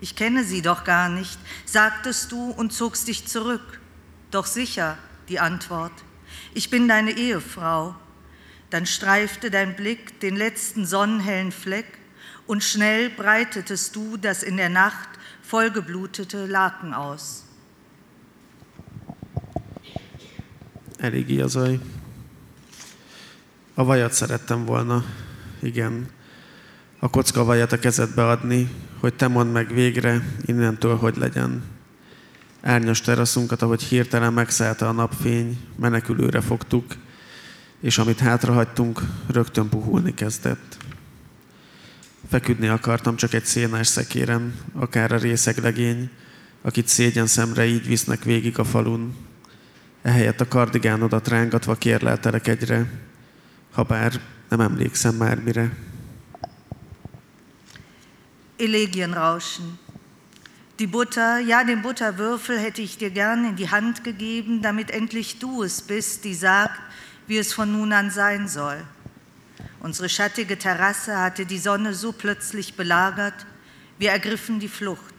[0.00, 3.80] Ich kenne sie doch gar nicht, sagtest du und zogst dich zurück.
[4.32, 5.92] Doch sicher, die Antwort,
[6.54, 7.94] ich bin deine Ehefrau.
[8.70, 11.86] Dann streifte dein Blick den letzten sonnenhellen Fleck
[12.48, 15.08] und schnell breitetest du das in der Nacht
[15.42, 17.45] vollgeblutete Laken aus.
[20.96, 21.58] Elég az.
[23.74, 25.04] A vajat szerettem volna,
[25.62, 26.08] igen.
[26.98, 31.62] A kocka vajat a kezedbe adni, hogy te mondd meg végre, innentől hogy legyen.
[32.62, 36.94] Árnyas teraszunkat, ahogy hirtelen megszállta a napfény, menekülőre fogtuk,
[37.80, 40.76] és amit hátrahagytunk, rögtön puhulni kezdett.
[42.28, 46.10] Feküdni akartam csak egy szénás szekéren, akár a részeglegény,
[46.62, 49.25] akit szégyen szemre így visznek végig a falun,
[50.06, 52.86] ehelyett a kardigánodat rángatva kérleltelek egyre,
[53.72, 55.72] ha bár nem emlékszem már mire.
[58.56, 59.78] Elegienrauschen.
[60.76, 65.38] Die Butter, ja, den Butterwürfel hätte ich dir gern in die Hand gegeben, damit endlich
[65.38, 66.80] du es bist, die sagt,
[67.26, 68.84] wie es von nun an sein soll.
[69.80, 73.46] Unsere schattige Terrasse hatte die Sonne so plötzlich belagert,
[73.98, 75.14] wir ergriffen die Flucht,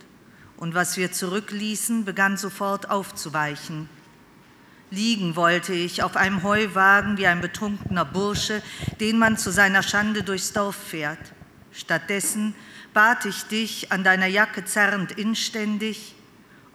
[0.57, 3.96] und was wir zurückließen, begann sofort aufzuweichen.
[4.89, 8.61] Liegen wollte ich auf einem Heuwagen wie ein betrunkener Bursche,
[8.99, 11.33] den man zu seiner Schande durchs Dorf fährt.
[11.71, 12.55] Stattdessen
[12.93, 16.15] bat ich dich, an deiner Jacke zerrend inständig,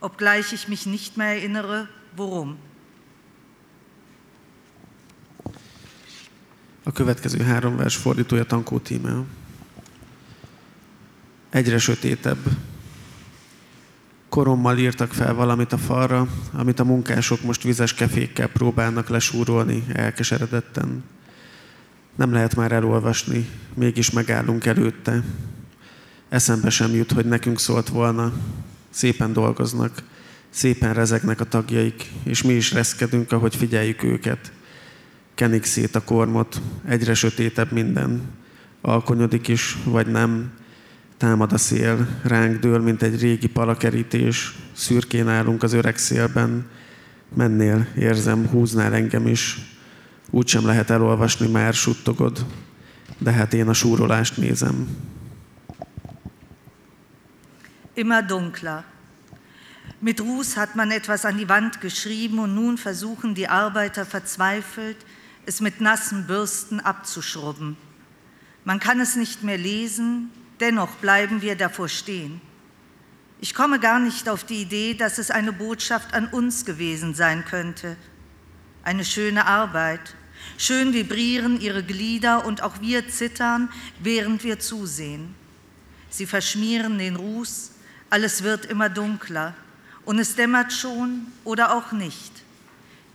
[0.00, 2.58] obgleich ich mich nicht mehr erinnere, worum.
[6.84, 9.24] A következő három vers fordítója Tankó Tímea.
[11.50, 12.38] Egyre sötétebb,
[14.32, 21.04] korommal írtak fel valamit a falra, amit a munkások most vizes kefékkel próbálnak lesúrolni elkeseredetten.
[22.16, 25.22] Nem lehet már elolvasni, mégis megállunk előtte.
[26.28, 28.32] Eszembe sem jut, hogy nekünk szólt volna.
[28.90, 30.02] Szépen dolgoznak,
[30.50, 34.52] szépen rezegnek a tagjaik, és mi is reszkedünk, ahogy figyeljük őket.
[35.34, 38.22] Kenik szét a kormot, egyre sötétebb minden.
[38.80, 40.50] Alkonyodik is, vagy nem,
[41.22, 46.66] Támad a szél, ránk dől, mint egy régi palakerítés, szürkén állunk az öreg szélben.
[47.34, 49.58] Mennél, érzem, húznál engem is.
[50.30, 52.46] Úgy lehet elolvasni, már suttogod,
[53.18, 54.88] de hát én a súrolást nézem.
[57.94, 58.84] Immer dunkler.
[59.98, 65.04] Mit Ruß hat man etwas an die Wand geschrieben und nun versuchen die Arbeiter verzweifelt,
[65.44, 67.76] es mit nassen Bürsten abzuschrubben.
[68.64, 70.30] Man kann es nicht mehr lesen,
[70.62, 72.40] Dennoch bleiben wir davor stehen.
[73.40, 77.44] Ich komme gar nicht auf die Idee, dass es eine Botschaft an uns gewesen sein
[77.44, 77.96] könnte.
[78.84, 80.14] Eine schöne Arbeit.
[80.58, 85.34] Schön vibrieren ihre Glieder und auch wir zittern, während wir zusehen.
[86.10, 87.72] Sie verschmieren den Ruß,
[88.08, 89.56] alles wird immer dunkler
[90.04, 92.30] und es dämmert schon oder auch nicht.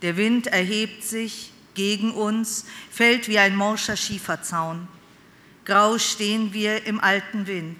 [0.02, 4.86] Der Wind erhebt sich gegen uns, fällt wie ein morscher Schieferzaun.
[5.68, 7.76] Grau stehen wir im alten Wind.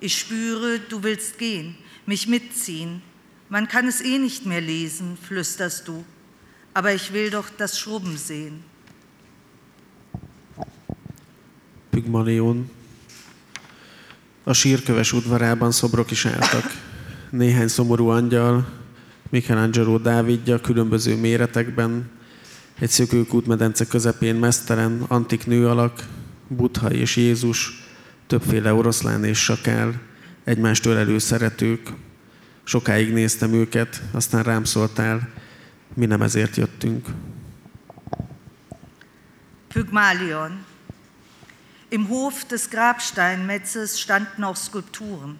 [0.00, 1.74] Ich spüre, du willst gehen,
[2.06, 3.02] mich mitziehen.
[3.50, 6.04] Man kann es eh nicht mehr lesen, flüsterst du.
[6.72, 8.64] Aber ich will doch das Schrubben sehen.
[11.90, 12.70] Pygmalion.
[14.44, 16.64] A sírköves udvarában szobrok is álltak.
[17.30, 18.66] Néhány szomorú angyal,
[19.30, 22.10] Michelangelo Dávidja különböző méretekben,
[22.78, 26.04] egy szökőkútmedence közepén mesztelen, antik nőalak,
[26.56, 27.82] Buddha és Jézus,
[28.26, 30.00] többféle oroszlán és sakál,
[30.44, 31.90] egymást ölelő szeretők.
[32.64, 35.28] Sokáig néztem őket, aztán rám szóltál,
[35.94, 37.06] mi nem ezért jöttünk.
[39.68, 40.64] Pygmalion.
[41.88, 45.38] Im Hof des Grabsteinmetzes standen auch Skulpturen.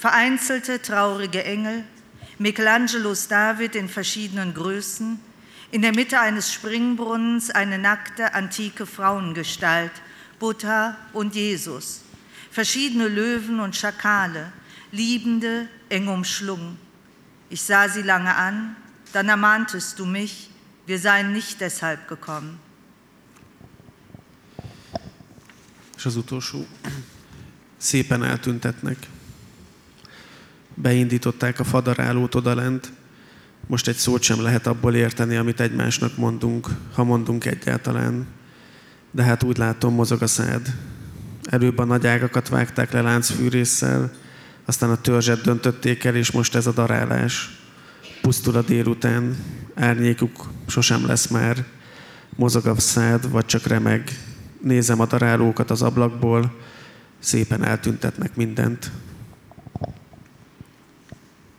[0.00, 1.84] Vereinzelte traurige Engel,
[2.38, 5.18] Michelangelos David in verschiedenen Größen,
[5.70, 9.92] in der Mitte eines Springbrunnens eine nackte antike Frauengestalt,
[10.38, 12.00] Buddha und Jesus,
[12.50, 14.52] verschiedene Löwen und Schakale,
[14.90, 16.78] Liebende, eng umschlungen.
[17.48, 18.76] Ich sah sie lange an,
[19.12, 20.50] dann ermahntest du mich,
[20.86, 22.58] wir seien nicht deshalb gekommen.
[25.96, 26.66] És az utolsó,
[27.76, 29.06] szépen eltüntetnek.
[30.74, 32.92] Beindították a fadarálót odalent,
[33.66, 38.26] most egy szót sem lehet abból érteni, amit egymásnak mondunk, ha mondunk egyáltalán.
[39.16, 40.74] De hát úgy látom, mozog a szád.
[41.44, 44.12] Előbb a nagy ágakat vágták le láncfűrésszel,
[44.64, 47.60] aztán a törzset döntötték el, és most ez a darálás.
[48.20, 49.36] Pusztul a délután,
[49.74, 51.64] árnyékuk sosem lesz már.
[52.34, 54.10] Mozog a szád, vagy csak remeg.
[54.62, 56.56] Nézem a darálókat az ablakból,
[57.18, 58.90] szépen eltüntetnek mindent.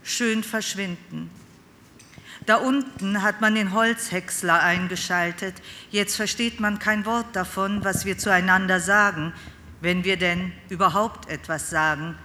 [0.02, 1.37] Schön verschwinden.
[2.48, 5.56] Da unten hat man den Holzhäcksler eingeschaltet.
[5.92, 9.34] Jetzt versteht man kein Wort davon, was wir zueinander sagen,
[9.82, 12.16] wenn wir denn überhaupt etwas sagen.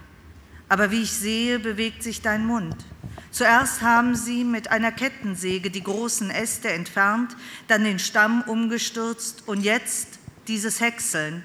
[0.68, 2.87] Aber wie ich sehe, bewegt sich dein Mund.
[3.32, 9.62] Zuerst haben sie mit einer Kettensäge die großen Äste entfernt, dann den Stamm umgestürzt und
[9.62, 11.42] jetzt dieses Häckseln.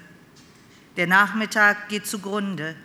[0.96, 2.76] Der Nachmittag geht zugrunde.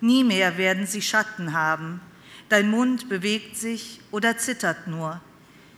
[0.00, 2.00] Nie mehr werden sie Schatten haben.
[2.48, 5.20] Dein Mund bewegt sich oder zittert nur.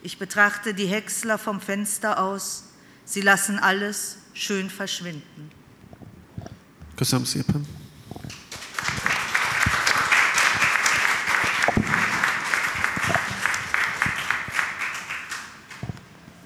[0.07, 2.63] Ich betrachte die Häcksler vom Fenster aus.
[3.05, 5.51] Sie lassen alles schön verschwinden.
[6.95, 7.67] Köszönöm szépen.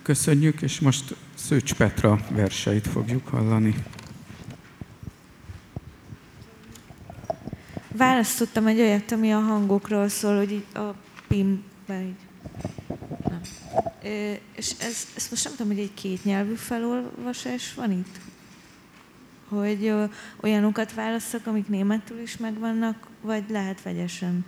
[0.02, 3.74] Köszönjük, és most Szőcs Petra verseit fogjuk hallani.
[7.88, 10.94] Választottam egy olyat, ami a hangokról szól, hogy a
[11.28, 12.29] pimbe így.
[14.02, 18.18] És ez, ezt most nem tudom, hogy egy kétnyelvű felolvasás van itt?
[19.48, 20.04] Hogy ö,
[20.40, 24.44] olyanokat választok, amik németül is megvannak, vagy lehet vegyesen?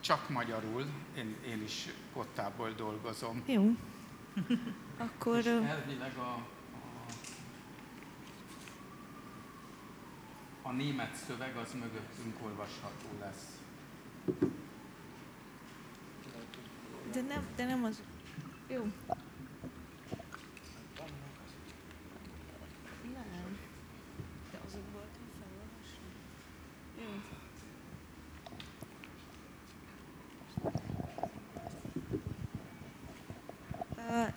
[0.00, 3.42] Csak magyarul, én, én is kottából dolgozom.
[3.46, 3.70] Jó.
[5.06, 6.44] Akkor És elvileg a, a,
[10.62, 13.59] a német szöveg az mögöttünk olvasható lesz.
[17.12, 18.02] De nem, de nem az...
[18.68, 18.82] Jó.
[23.14, 23.58] Nem.
[24.52, 26.08] De azokból kell felolvasni?
[26.98, 27.08] Jó.
[33.96, 34.28] Ö,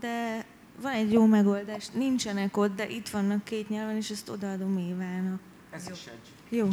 [0.00, 0.46] De
[0.80, 1.88] van egy jó megoldás.
[1.88, 5.40] Nincsenek ott, de itt vannak két nyelven, és ezt odaadom Évának.
[5.70, 6.56] Ez is egy.
[6.56, 6.68] Jó.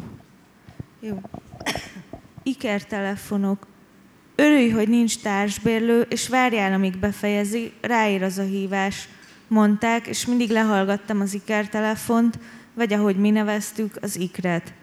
[1.00, 1.22] Jó.
[2.50, 3.68] Ikertelefonok.
[4.36, 9.08] Örülj, hogy nincs társbérlő, és várjál, amíg befejezi, ráír az a hívás.
[9.48, 12.40] Mondták, és mindig lehallgattam az ikertelefont,
[12.74, 14.74] vagy ahogy mi neveztük, az ikret.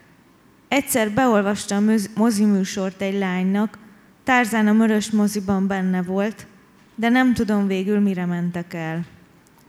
[0.69, 3.79] Egyszer beolvastam a mozi- moziműsort egy lánynak,
[4.27, 6.47] Tárzán a Mörös moziban benne volt,
[6.95, 9.05] de nem tudom végül, mire mentek el.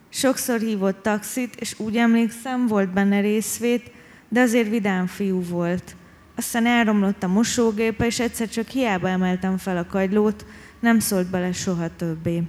[0.10, 3.92] Sokszor hívott taxit, és úgy emlékszem, volt benne részvét,
[4.30, 5.96] de azért vidám fiú volt.
[6.38, 10.46] Aztán elromlott a mosógépe, és egyszer csak hiába emeltem fel a kagylót,
[10.80, 12.44] nem szólt bele soha többé.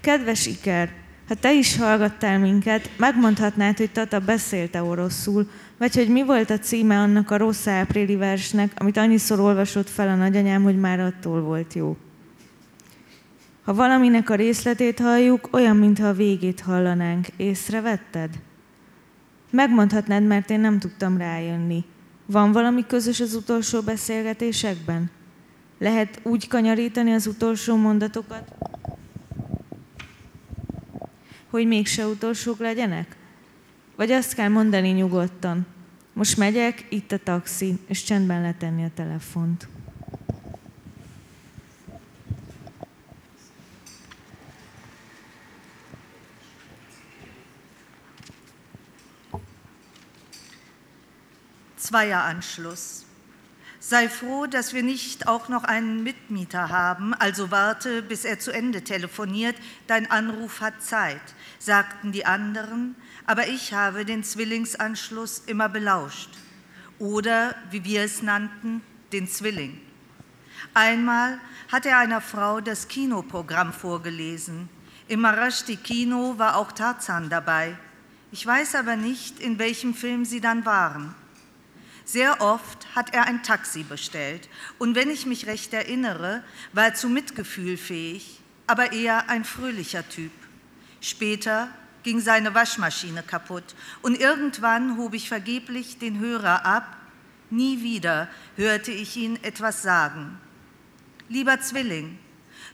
[0.00, 0.92] Kedves Iker,
[1.28, 6.58] ha te is hallgattál minket, megmondhatnád, hogy Tata beszélte oroszul, vagy hogy mi volt a
[6.58, 11.40] címe annak a rossz áprili versnek, amit annyiszor olvasott fel a nagyanyám, hogy már attól
[11.40, 11.96] volt jó.
[13.64, 17.26] Ha valaminek a részletét halljuk, olyan, mintha a végét hallanánk.
[17.36, 18.30] Észrevetted?
[19.50, 21.84] Megmondhatnád, mert én nem tudtam rájönni.
[22.30, 25.10] Van valami közös az utolsó beszélgetésekben?
[25.78, 28.54] Lehet úgy kanyarítani az utolsó mondatokat,
[31.50, 33.16] hogy mégse utolsók legyenek?
[33.96, 35.66] Vagy azt kell mondani nyugodtan.
[36.12, 39.68] Most megyek, itt a taxi, és csendben letenni a telefont.
[51.88, 53.06] Zweieranschluss.
[53.80, 58.50] Sei froh, dass wir nicht auch noch einen Mitmieter haben, also warte, bis er zu
[58.50, 59.56] Ende telefoniert.
[59.86, 61.22] Dein Anruf hat Zeit,
[61.58, 66.28] sagten die anderen, aber ich habe den Zwillingsanschluss immer belauscht.
[66.98, 68.82] Oder, wie wir es nannten,
[69.12, 69.80] den Zwilling.
[70.74, 71.38] Einmal
[71.72, 74.68] hat er einer Frau das Kinoprogramm vorgelesen.
[75.06, 77.78] Im Marashti Kino war auch Tarzan dabei.
[78.30, 81.14] Ich weiß aber nicht, in welchem Film sie dann waren.
[82.08, 84.48] Sehr oft hat er ein Taxi bestellt
[84.78, 86.42] und wenn ich mich recht erinnere,
[86.72, 90.32] war er zu Mitgefühl fähig, aber eher ein fröhlicher Typ.
[91.02, 91.68] Später
[92.04, 96.96] ging seine Waschmaschine kaputt und irgendwann hob ich vergeblich den Hörer ab.
[97.50, 100.40] Nie wieder hörte ich ihn etwas sagen.
[101.28, 102.18] Lieber Zwilling,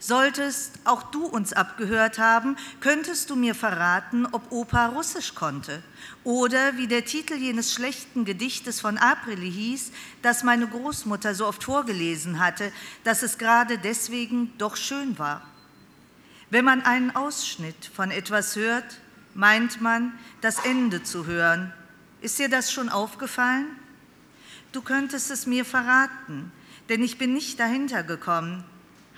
[0.06, 5.82] Solltest auch du uns abgehört haben, könntest du mir verraten, ob Opa Russisch konnte
[6.24, 11.64] oder wie der Titel jenes schlechten Gedichtes von Aprili hieß, das meine Großmutter so oft
[11.64, 12.70] vorgelesen hatte,
[13.04, 15.40] dass es gerade deswegen doch schön war.
[16.50, 19.00] Wenn man einen Ausschnitt von etwas hört,
[19.32, 21.72] meint man, das Ende zu hören.
[22.20, 23.68] Ist dir das schon aufgefallen?
[24.70, 26.52] Du könntest es mir verraten,
[26.90, 28.64] denn ich bin nicht dahinter gekommen.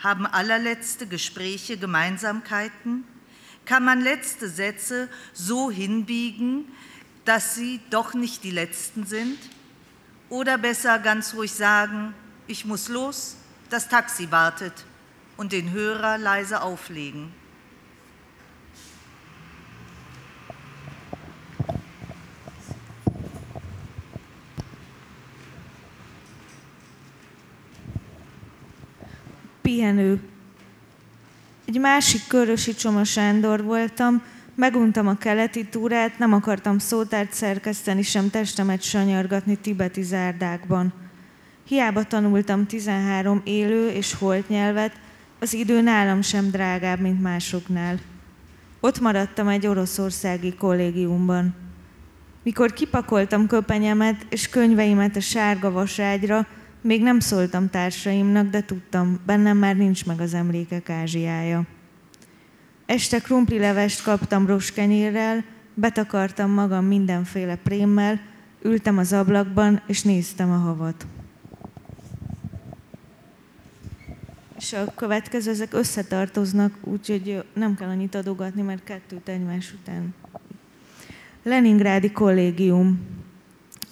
[0.03, 3.05] Haben allerletzte Gespräche Gemeinsamkeiten?
[3.65, 6.67] Kann man letzte Sätze so hinbiegen,
[7.25, 9.39] dass sie doch nicht die letzten sind?
[10.29, 12.15] Oder besser ganz ruhig sagen,
[12.47, 13.37] ich muss los,
[13.71, 14.73] das Taxi wartet
[15.37, 17.33] und den Hörer leise auflegen.
[29.67, 30.21] Pihenő.
[31.64, 34.23] Egy másik körösi Csoma Sándor voltam,
[34.55, 40.93] meguntam a keleti túrát, nem akartam szótárt szerkeszteni, sem testemet sanyargatni tibeti zárdákban.
[41.64, 44.93] Hiába tanultam 13 élő és holt nyelvet,
[45.41, 47.99] az idő nálam sem drágább, mint másoknál.
[48.81, 51.55] Ott maradtam egy oroszországi kollégiumban.
[52.43, 56.47] Mikor kipakoltam köpenyemet és könyveimet a sárga vaságyra,
[56.87, 61.62] még nem szóltam társaimnak, de tudtam, bennem már nincs meg az emlékek Ázsiája.
[62.87, 68.20] Este krumplilevest kaptam roskenyérrel, betakartam magam mindenféle prémmel,
[68.62, 71.07] ültem az ablakban, és néztem a havat.
[74.59, 80.14] És a következő, ezek összetartoznak, úgyhogy nem kell annyit adogatni, mert kettőt egymás után.
[81.43, 83.16] Leningrádi kollégium.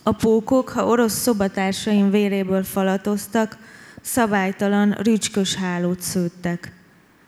[0.06, 3.58] A pókok, ha orosz szobatársaim véréből falatoztak,
[4.00, 6.72] szabálytalan, rücskös hálót szőttek.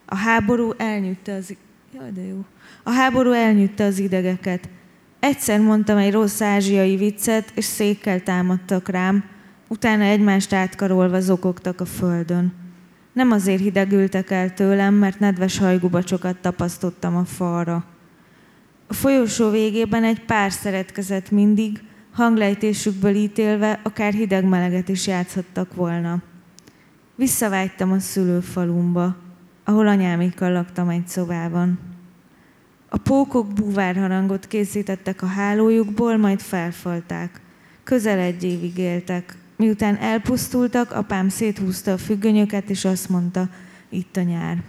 [0.07, 1.55] A háború elnyűtte az...
[1.95, 2.45] Jaj, de jó.
[2.83, 4.69] A háború elnyűtte az idegeket.
[5.21, 9.25] Egyszer mondtam egy rossz ázsiai viccet, és székkel támadtak rám,
[9.69, 12.53] utána egymást átkarolva zokogtak a földön.
[13.13, 17.85] Nem azért hidegültek el tőlem, mert nedves hajgubacsokat tapasztottam a falra.
[18.87, 21.81] A folyosó végében egy pár szeretkezett mindig,
[22.17, 26.23] hanglejtésükből ítélve akár hideg-meleget is játszhattak volna.
[27.15, 29.17] Visszavágytam a szülőfalumba,
[29.65, 31.79] ahol anyámékkal laktam egy szobában.
[32.89, 37.41] A pókok búvárharangot készítettek a hálójukból, majd felfalták.
[37.85, 39.37] Közel egy évig éltek.
[39.57, 43.49] Miután elpusztultak, apám széthúzta a függönyöket, és azt mondta,
[43.89, 44.63] itt a nyár.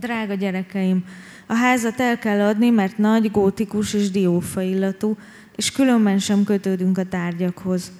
[0.00, 1.04] Drága gyerekeim,
[1.46, 5.16] a házat el kell adni, mert nagy, gótikus és diófa illatú,
[5.56, 7.92] és különben sem kötődünk a tárgyakhoz.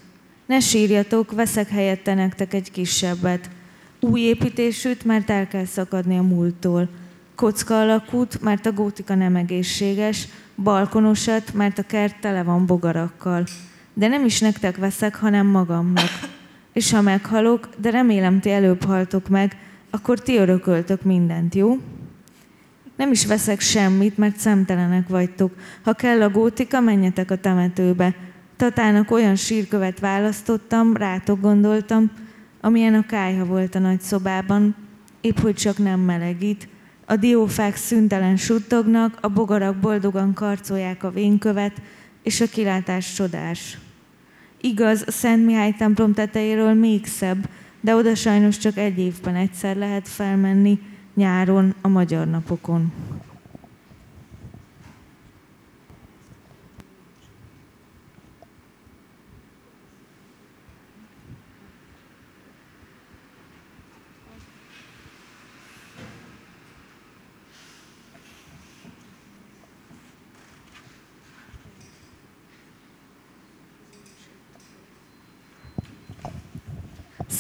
[0.47, 3.51] Ne sírjatok, veszek helyette nektek egy kisebbet.
[4.01, 6.89] Új építésűt, mert el kell szakadni a múlttól.
[7.35, 13.45] Kocka alakút, mert a gótika nem egészséges, balkonosat, mert a kert tele van bogarakkal.
[13.95, 16.11] De nem is nektek veszek, hanem magamnak.
[16.73, 19.57] És ha meghalok, de remélem ti előbb haltok meg,
[19.91, 21.79] akkor ti örököltök mindent, jó?
[22.97, 25.53] Nem is veszek semmit, mert szemtelenek vagytok.
[25.83, 28.15] Ha kell a gótika, menjetek a temetőbe.
[28.57, 32.11] Tatának olyan sírkövet választottam, rátok gondoltam,
[32.61, 34.75] amilyen a kájha volt a nagy szobában,
[35.21, 36.69] épp hogy csak nem melegít.
[37.07, 41.83] A diófák szüntelen suttognak, a bogarak boldogan karcolják a vénkövet,
[42.23, 43.79] és a kilátás csodás.
[44.61, 47.49] Igaz, a Szent Mihály templom tetejéről még szebb,
[47.87, 50.79] de oda sajnos csak egy évben egyszer lehet felmenni,
[51.15, 52.93] nyáron a Magyar Napokon.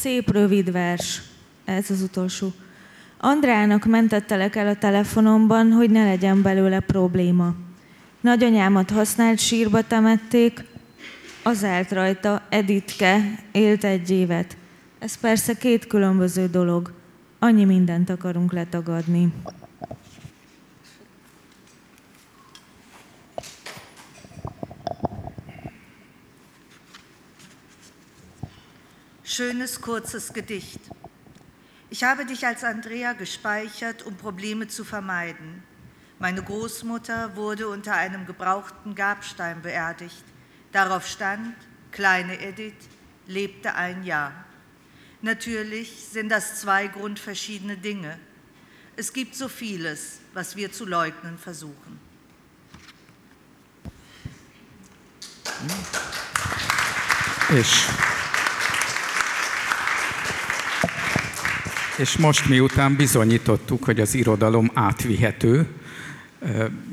[0.06, 1.22] Szép rövid vers,
[1.64, 2.52] ez az utolsó.
[3.18, 7.54] Andrának mentettelek el a telefonomban, hogy ne legyen belőle probléma.
[8.20, 10.64] Nagyanyámat használt sírba temették,
[11.42, 14.56] az állt rajta, Editke, élt egy évet.
[14.98, 16.92] Ez persze két különböző dolog.
[17.38, 19.32] Annyi mindent akarunk letagadni.
[29.36, 30.80] Schönes, kurzes Gedicht.
[31.90, 35.62] Ich habe dich als Andrea gespeichert, um Probleme zu vermeiden.
[36.18, 40.24] Meine Großmutter wurde unter einem gebrauchten Grabstein beerdigt.
[40.72, 41.54] Darauf stand,
[41.92, 42.88] kleine Edith
[43.26, 44.32] lebte ein Jahr.
[45.20, 48.18] Natürlich sind das zwei grundverschiedene Dinge.
[48.96, 52.00] Es gibt so vieles, was wir zu leugnen versuchen.
[57.50, 57.86] És
[61.98, 65.66] És most miután bizonyítottuk, hogy az irodalom átvihető,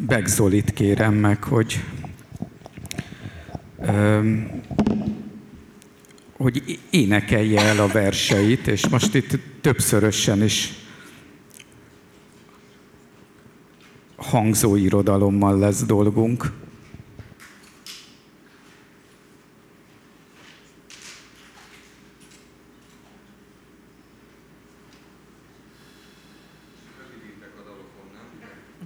[0.08, 1.84] Begzolit kérem meg, hogy
[6.38, 10.74] hogy énekelje el a verseit, és most itt többszörösen is
[14.16, 16.52] hangzó irodalommal lesz dolgunk.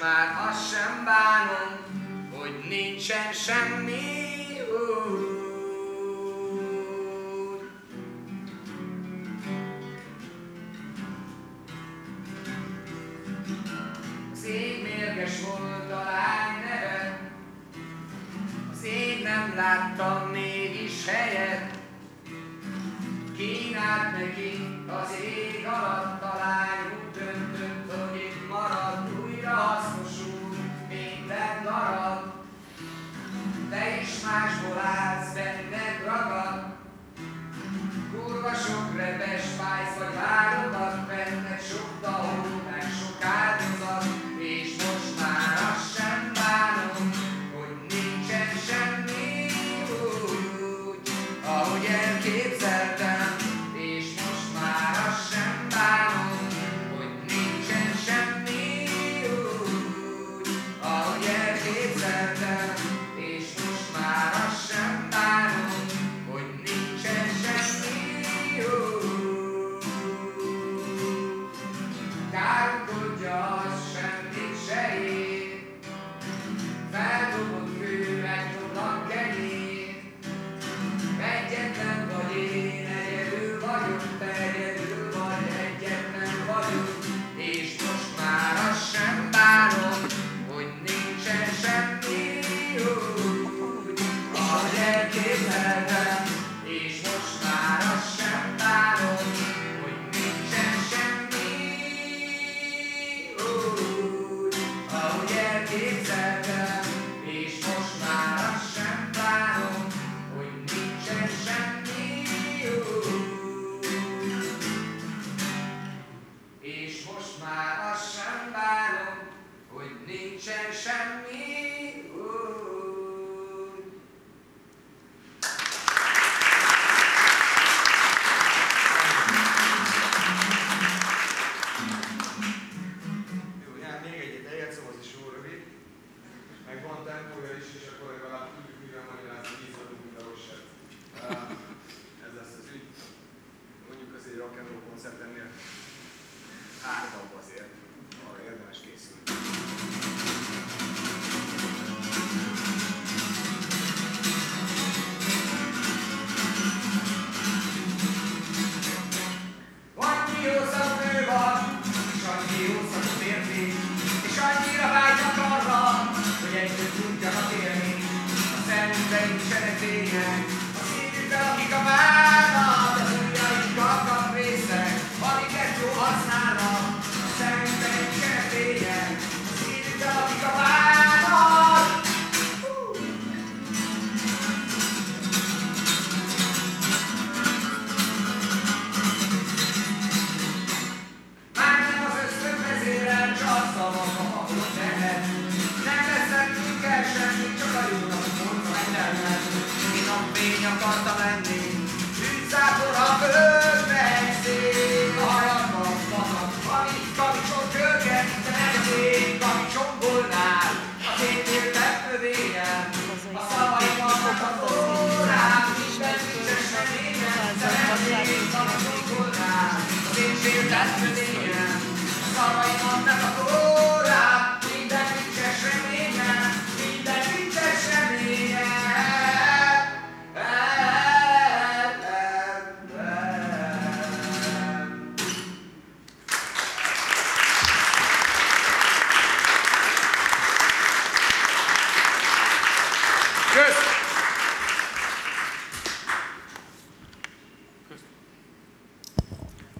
[0.00, 1.78] már azt sem bánom,
[2.38, 4.09] hogy nincsen semmi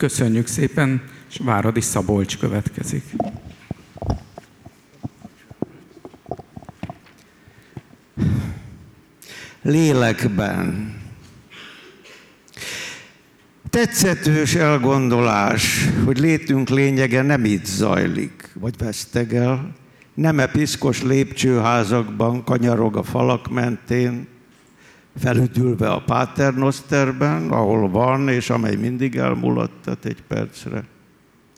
[0.00, 3.04] Köszönjük szépen, és Váradi Szabolcs következik.
[9.62, 10.94] Lélekben.
[13.70, 19.74] Tetszetős elgondolás, hogy létünk lényege nem itt zajlik, vagy vesztegel,
[20.14, 24.26] nem-e piszkos lépcsőházakban kanyarog a falak mentén,
[25.18, 30.84] felüdülve a páternoszterben, ahol van és amely mindig elmulat, elragadtat egy percre,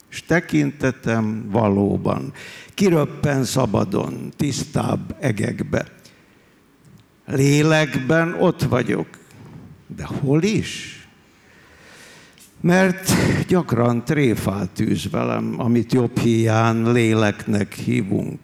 [0.09, 2.33] és tekintetem valóban
[2.73, 5.85] kiröppen szabadon, tisztább egekbe.
[7.25, 9.07] Lélekben ott vagyok,
[9.95, 10.97] de hol is?
[12.61, 13.13] Mert
[13.47, 18.39] gyakran tréfát tűz velem, amit jobb hiány léleknek hívunk.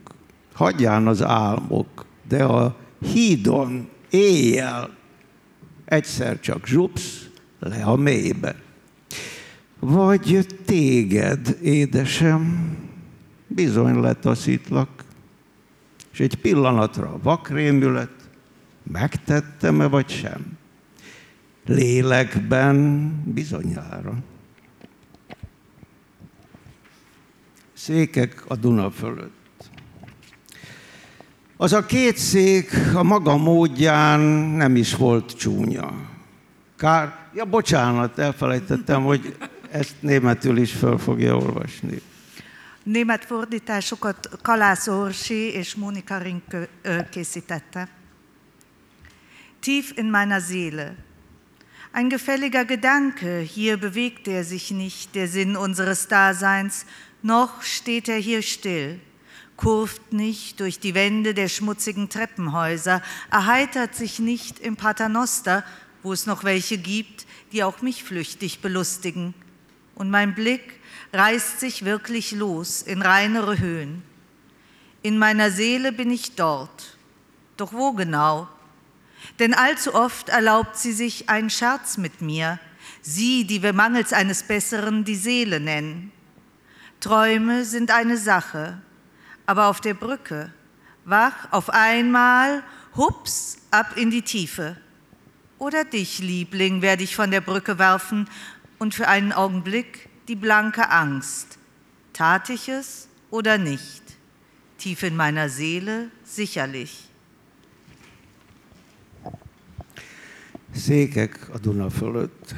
[0.54, 4.90] Hagyján az álmok, de a hídon éjjel
[5.86, 8.56] egyszer csak zsupsz le a mélybe
[9.80, 12.76] vagy téged, édesem,
[13.48, 14.90] bizony letaszítlak.
[16.12, 18.30] És egy pillanatra vakrémület,
[18.84, 20.58] megtettem-e vagy sem.
[21.66, 24.14] Lélekben bizonyára.
[27.74, 29.70] Székek a Duna fölött.
[31.58, 34.20] Az a két szék a maga módján
[34.50, 35.94] nem is volt csúnya.
[36.78, 39.36] Kár, ja bocsánat, elfelejtettem, hogy
[39.72, 42.02] ezt németül is föl fogja olvasni.
[42.84, 46.68] Német fordításokat Kalász Orsi és Monika Rinke
[47.12, 47.88] készítette.
[49.60, 50.96] Tief in meiner Seele.
[51.92, 56.86] Ein gefälliger Gedanke, hier bewegt er sich nicht, der Sinn unseres Daseins,
[57.22, 59.00] noch steht er hier still,
[59.56, 63.02] kurft nicht durch die Wände der schmutzigen Treppenhäuser,
[63.32, 65.64] erheitert sich nicht im Paternoster,
[66.04, 69.34] wo es noch welche gibt, die auch mich flüchtig belustigen.
[70.00, 70.80] Und mein Blick
[71.12, 74.02] reißt sich wirklich los in reinere Höhen.
[75.02, 76.98] In meiner Seele bin ich dort.
[77.58, 78.48] Doch wo genau?
[79.40, 82.60] Denn allzu oft erlaubt sie sich einen Scherz mit mir,
[83.02, 86.14] sie, die wir mangels eines Besseren die Seele nennen.
[87.02, 88.82] Träume sind eine Sache,
[89.46, 90.54] aber auf der Brücke,
[91.04, 92.64] wach auf einmal,
[92.96, 94.78] hups, ab in die Tiefe.
[95.58, 98.30] Oder dich, Liebling, werde ich von der Brücke werfen
[98.80, 101.58] und für einen Augenblick die blanke Angst.
[102.14, 104.04] Tat ich es oder nicht?
[104.78, 107.10] Tief in meiner Seele sicherlich.
[110.76, 112.56] Székek a Duna fölött.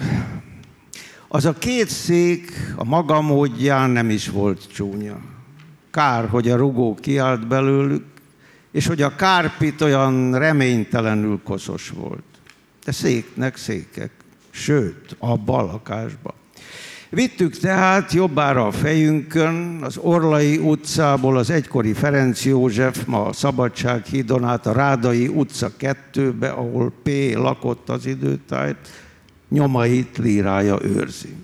[1.28, 5.20] Az a két szék a maga módján nem is volt csúnya.
[5.92, 8.06] Kár, hogy a rugó kiállt belőlük,
[8.72, 12.24] és hogy a kárpit olyan reménytelenül koszos volt.
[12.86, 14.12] De széknek székek,
[14.52, 16.34] sőt, abba a lakásba.
[17.10, 24.06] Vittük tehát jobbára a fejünkön, az Orlai utcából az egykori Ferenc József, ma a Szabadság
[24.06, 27.10] hídon át a Rádai utca kettőbe, ahol P.
[27.34, 28.78] lakott az időtájt,
[29.50, 31.36] nyomait lírája őrzi.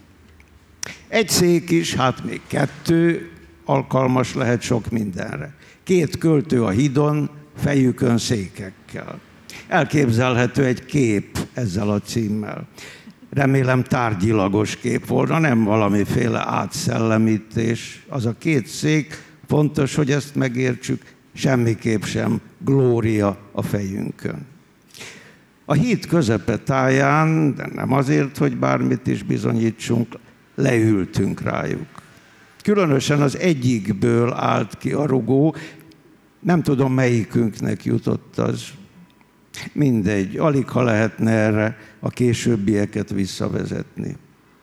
[1.08, 3.32] Egy szék is, hát még kettő,
[3.66, 5.54] alkalmas lehet sok mindenre.
[5.84, 9.20] Két költő a hidon, fejükön székekkel.
[9.68, 12.68] Elképzelhető egy kép ezzel a címmel.
[13.30, 18.06] Remélem tárgyilagos kép volna, nem valamiféle átszellemítés.
[18.08, 21.02] Az a két szék, fontos, hogy ezt megértsük,
[21.34, 24.46] semmiképp sem glória a fejünkön.
[25.66, 30.16] A híd közepe táján, de nem azért, hogy bármit is bizonyítsunk,
[30.56, 31.88] leültünk rájuk.
[32.64, 35.56] Különösen az egyikből állt ki a rugó,
[36.40, 38.64] nem tudom melyikünknek jutott az.
[39.74, 44.18] Mindegy, alig ha lehetne erre a későbbieket visszavezetni.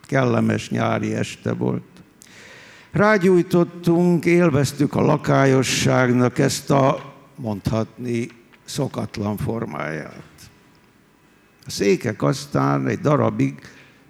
[0.06, 1.82] Kellemes nyári este volt.
[2.92, 8.28] Rágyújtottunk, élveztük a lakályosságnak ezt a, mondhatni,
[8.64, 10.22] szokatlan formáját.
[11.66, 13.54] A székek aztán egy darabig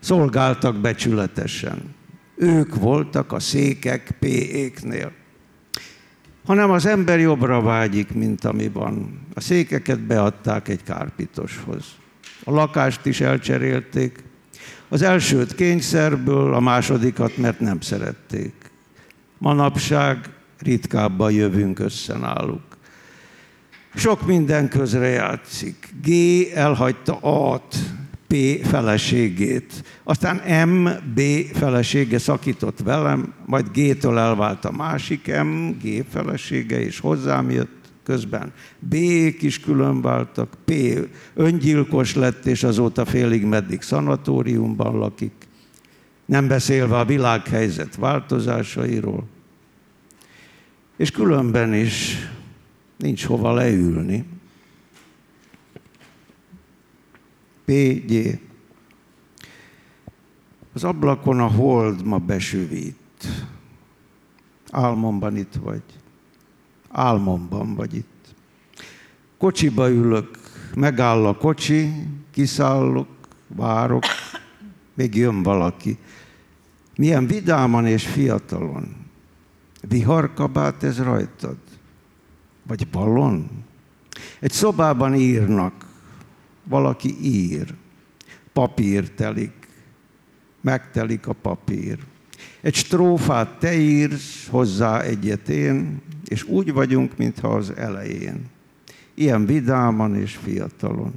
[0.01, 1.95] szolgáltak becsületesen.
[2.37, 5.13] Ők voltak a székek P-éknél.
[6.45, 9.21] Hanem az ember jobbra vágyik, mint ami van.
[9.35, 11.85] A székeket beadták egy kárpitoshoz.
[12.45, 14.25] A lakást is elcserélték.
[14.89, 18.53] Az elsőt kényszerből, a másodikat, mert nem szerették.
[19.39, 20.19] Manapság
[20.59, 22.63] ritkábban jövünk össze náluk.
[23.95, 25.95] Sok minden közre játszik.
[26.05, 26.11] G
[26.55, 27.77] elhagyta A-t,
[28.27, 28.35] P
[28.67, 29.85] feleségét.
[30.05, 31.21] Aztán M, B
[31.53, 38.53] felesége szakított velem, majd G-től elvált a másik M, G felesége, és hozzám jött közben.
[38.79, 38.95] b
[39.41, 40.73] is különváltak, P
[41.35, 45.33] öngyilkos lett, és azóta félig meddig szanatóriumban lakik.
[46.25, 49.25] Nem beszélve a világhelyzet változásairól.
[50.97, 52.17] És különben is
[52.97, 54.25] nincs hova leülni.
[57.65, 58.41] PG.
[60.73, 62.97] Az ablakon a hold ma besüvít.
[64.71, 65.83] Álmomban itt vagy.
[66.97, 68.35] Álmomban vagy itt.
[69.39, 70.39] Kocsiba ülök,
[70.75, 71.93] megáll a kocsi,
[72.31, 73.09] kiszállok,
[73.47, 74.05] várok,
[74.95, 75.99] még jön valaki.
[76.97, 78.97] Milyen vidáman és fiatalon.
[79.89, 81.57] Viharkabát ez rajtad?
[82.63, 83.65] Vagy ballon?
[84.41, 85.87] Egy szobában írnak,
[86.65, 87.75] valaki ír,
[88.53, 89.69] papír telik,
[90.61, 91.99] megtelik a papír.
[92.61, 98.47] Egy strófát te írsz, hozzá egyet én, és úgy vagyunk, mintha az elején.
[99.15, 101.13] Ilyen vidáman és fiatalon.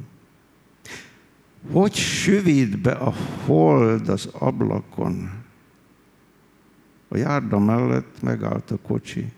[1.72, 3.14] Hogy süvít be a
[3.46, 5.32] hold az ablakon?
[7.08, 9.32] A járda mellett megállt a kocsi.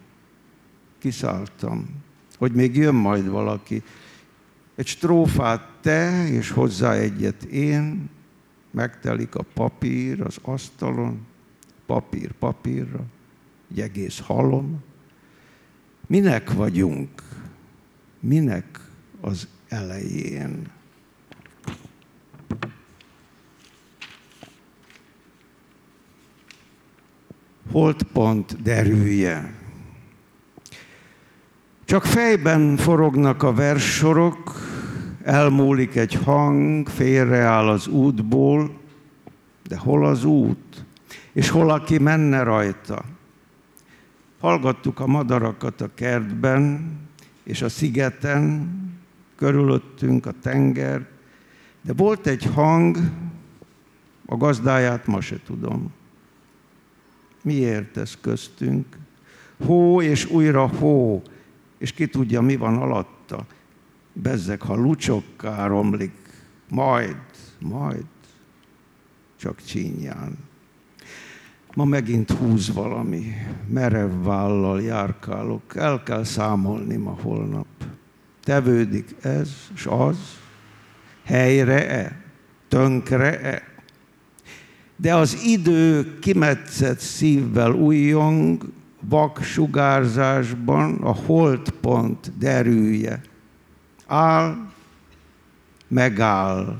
[0.99, 1.85] Kiszálltam,
[2.37, 3.83] hogy még jön majd valaki.
[4.75, 8.09] Egy strófát te, és hozzá egyet én,
[8.71, 11.27] megtelik a papír az asztalon,
[11.89, 13.03] papír papírra,
[13.71, 14.83] egy egész halom.
[16.07, 17.09] Minek vagyunk?
[18.19, 18.79] Minek
[19.21, 20.67] az elején?
[27.71, 29.53] Holdpont derülje.
[31.85, 34.53] Csak fejben forognak a verssorok,
[35.23, 38.79] elmúlik egy hang, félreáll az útból,
[39.67, 40.87] de hol az út?
[41.33, 43.03] És hol aki menne rajta?
[44.39, 46.91] Hallgattuk a madarakat a kertben,
[47.43, 48.69] és a szigeten,
[49.35, 51.07] körülöttünk a tenger,
[51.81, 52.97] de volt egy hang,
[54.25, 55.93] a gazdáját ma se tudom.
[57.43, 58.97] Miért ez köztünk?
[59.65, 61.21] Hó és újra hó,
[61.77, 63.45] és ki tudja, mi van alatta.
[64.13, 66.11] Bezzek, ha lucsokká romlik,
[66.69, 67.17] majd,
[67.59, 68.05] majd,
[69.35, 70.48] csak csínyán.
[71.79, 73.33] Ma megint húz valami,
[73.67, 77.65] merev vállal járkálok, el kell számolni ma holnap.
[78.43, 80.17] Tevődik ez, s az,
[81.23, 82.21] helyre-e,
[82.67, 83.63] tönkre-e.
[84.95, 88.71] De az idő kimetszett szívvel újjong,
[89.01, 93.21] vak sugárzásban a holdpont derülje.
[94.07, 94.55] Áll,
[95.87, 96.77] megáll.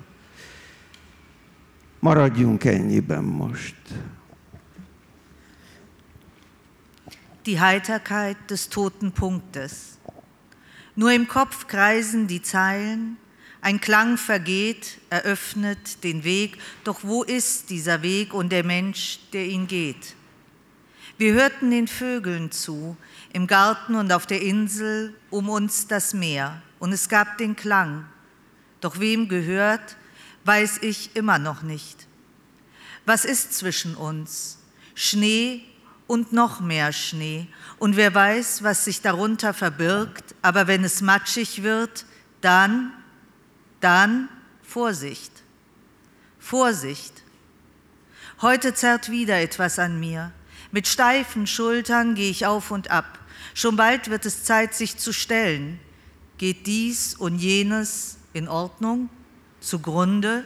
[2.00, 3.76] Maradjunk ennyiben most.
[7.50, 9.98] Die Heiterkeit des toten Punktes.
[10.96, 13.18] Nur im Kopf kreisen die Zeilen,
[13.60, 19.48] ein Klang vergeht, eröffnet den Weg, doch wo ist dieser Weg und der Mensch, der
[19.48, 20.14] ihn geht?
[21.18, 22.96] Wir hörten den Vögeln zu,
[23.34, 28.06] im Garten und auf der Insel, um uns das Meer, und es gab den Klang.
[28.80, 29.98] Doch wem gehört,
[30.44, 32.06] weiß ich immer noch nicht.
[33.08, 34.60] Was ist zwischen uns?
[34.94, 35.64] Schnee
[36.10, 37.46] und noch mehr Schnee.
[37.78, 42.04] Und wer weiß, was sich darunter verbirgt, aber wenn es matschig wird,
[42.42, 42.92] dann,
[43.80, 44.28] dann
[44.64, 45.32] Vorsicht.
[46.40, 47.14] Vorsicht.
[48.42, 50.32] Heute zerrt wieder etwas an mir.
[50.72, 53.20] Mit steifen Schultern gehe ich auf und ab.
[53.54, 55.80] Schon bald wird es Zeit, sich zu stellen.
[56.40, 59.10] Geht dies und jenes in Ordnung?
[59.60, 60.44] Zugrunde?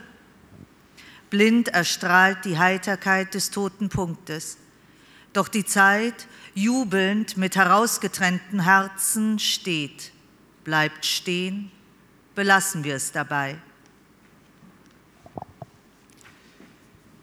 [1.30, 4.57] Blind erstrahlt die Heiterkeit des toten Punktes.
[5.34, 10.11] Doch die Zeit, jubelnd mit herausgetrennten Herzen, steht,
[10.63, 11.71] bleibt stehen,
[12.36, 13.55] belassen wir es dabei.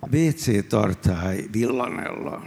[0.01, 2.43] WC tartály Villanella.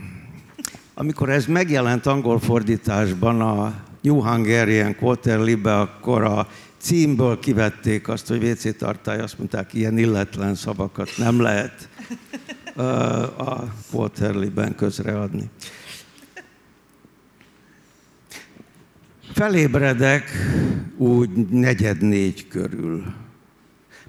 [0.96, 6.48] Amikor ez megjelent angol fordításban a New Hungarian Quarterly-be, akkor a
[6.78, 11.88] címből kivették azt, hogy WC tartály, azt mondták, ilyen illetlen szavakat nem lehet
[13.38, 15.50] a Quarterly-ben közreadni.
[19.34, 20.32] Felébredek
[20.98, 23.14] úgy negyed négy körül.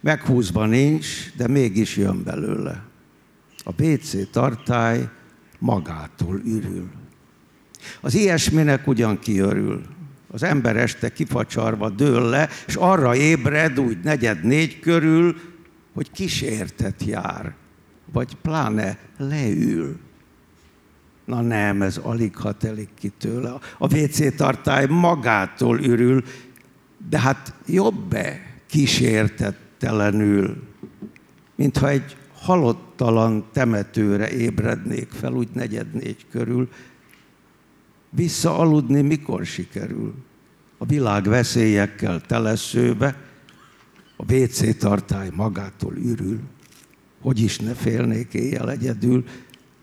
[0.00, 1.06] Meghúzva nincs,
[1.36, 2.82] de mégis jön belőle.
[3.64, 5.08] A WC tartály
[5.58, 6.90] magától ürül.
[8.00, 9.82] Az ilyesminek ugyan kiörül.
[10.30, 15.36] Az ember este kifacsarva dől le, és arra ébred úgy negyed négy körül,
[15.92, 17.54] hogy kísértet jár,
[18.14, 19.98] vagy pláne leül.
[21.24, 23.58] Na nem, ez alig ha telik ki tőle.
[23.78, 26.24] A WC tartály magától ürül,
[27.08, 30.62] de hát jobb-e kísértettelenül,
[31.54, 36.68] mintha egy halottalan temetőre ébrednék fel, úgy negyed négy körül.
[38.10, 40.14] Visszaaludni mikor sikerül?
[40.78, 43.16] A világ veszélyekkel teleszőbe,
[44.16, 46.40] a WC tartály magától ürül.
[47.24, 49.24] Hogy is ne félnék éjjel egyedül,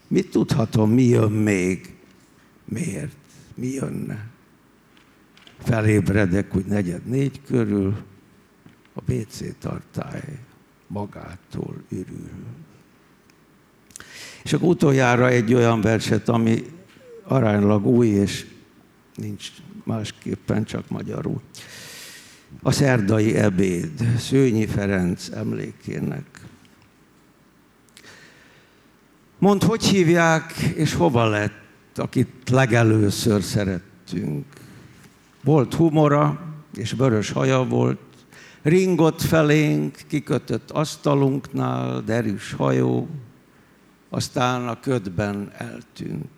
[0.07, 1.95] mit tudhatom, mi jön még?
[2.65, 3.15] Miért?
[3.55, 4.27] Mi jönne?
[5.59, 8.03] Felébredek úgy negyed négy körül,
[8.93, 10.39] a WC tartály
[10.87, 12.29] magától ürül.
[14.43, 16.63] És akkor utoljára egy olyan verset, ami
[17.23, 18.45] aránylag új, és
[19.15, 19.47] nincs
[19.83, 21.41] másképpen, csak magyarul.
[22.61, 26.49] A szerdai ebéd, Szőnyi Ferenc emlékének.
[29.41, 34.45] Mondd, hogy hívják, és hova lett, akit legelőször szerettünk.
[35.43, 36.39] Volt humora,
[36.75, 37.99] és vörös haja volt,
[38.61, 43.09] ringott felénk, kikötött asztalunknál, derűs hajó,
[44.09, 46.29] aztán a ködben eltűnt.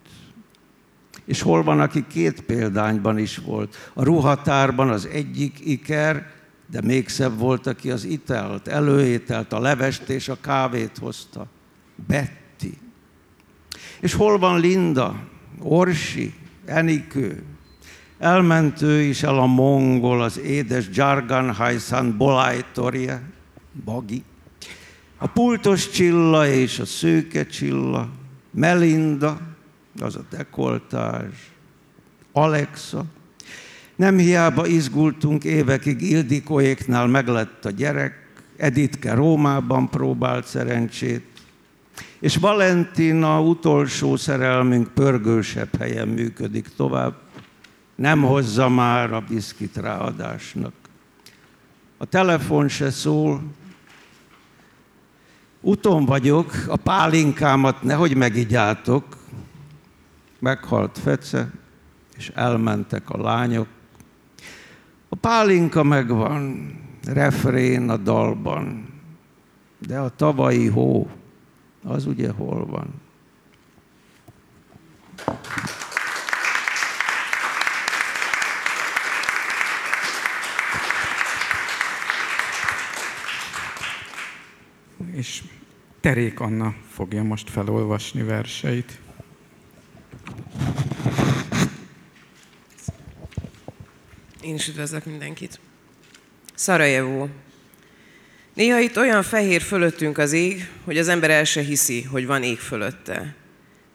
[1.26, 3.92] És hol van, aki két példányban is volt.
[3.94, 6.32] A ruhatárban az egyik iker,
[6.72, 11.48] de még szebb volt, aki az itelt, előételt, a levest és a kávét hozta.
[12.08, 12.43] Betty.
[14.04, 15.16] És hol van Linda,
[15.60, 16.34] Orsi,
[16.66, 17.44] Enikő?
[18.20, 23.22] Elment ő is el a mongol, az édes Jargan Hajszán Bolajtorje,
[23.86, 24.24] Bagi.
[25.18, 28.10] A pultos Csilla és a szőke Csilla,
[28.52, 29.40] Melinda,
[30.00, 31.52] az a dekoltás,
[32.32, 33.06] Alexa.
[33.96, 38.14] Nem hiába izgultunk évekig Ildikóéknál meglett a gyerek,
[38.58, 41.33] Editke Rómában próbált szerencsét,
[42.24, 47.16] és Valentina utolsó szerelmünk pörgősebb helyen működik tovább,
[47.96, 50.74] nem hozza már a biszkit ráadásnak.
[51.98, 53.42] A telefon se szól,
[55.62, 59.04] Uton vagyok, a pálinkámat nehogy megigyátok.
[60.40, 61.52] Meghalt Fece,
[62.18, 63.68] és elmentek a lányok.
[65.10, 66.74] A pálinka megvan,
[67.06, 68.88] refrén a dalban,
[69.80, 71.10] de a tavalyi hó,
[71.84, 73.02] az ugye hol van?
[85.12, 85.44] És
[86.00, 89.00] Terék Anna fogja most felolvasni verseit.
[94.42, 95.60] Én is üdvözlök mindenkit.
[96.54, 97.30] Szarajevó.
[98.54, 102.44] Néha itt olyan fehér fölöttünk az ég, hogy az ember el se hiszi, hogy van
[102.44, 103.36] ég fölötte.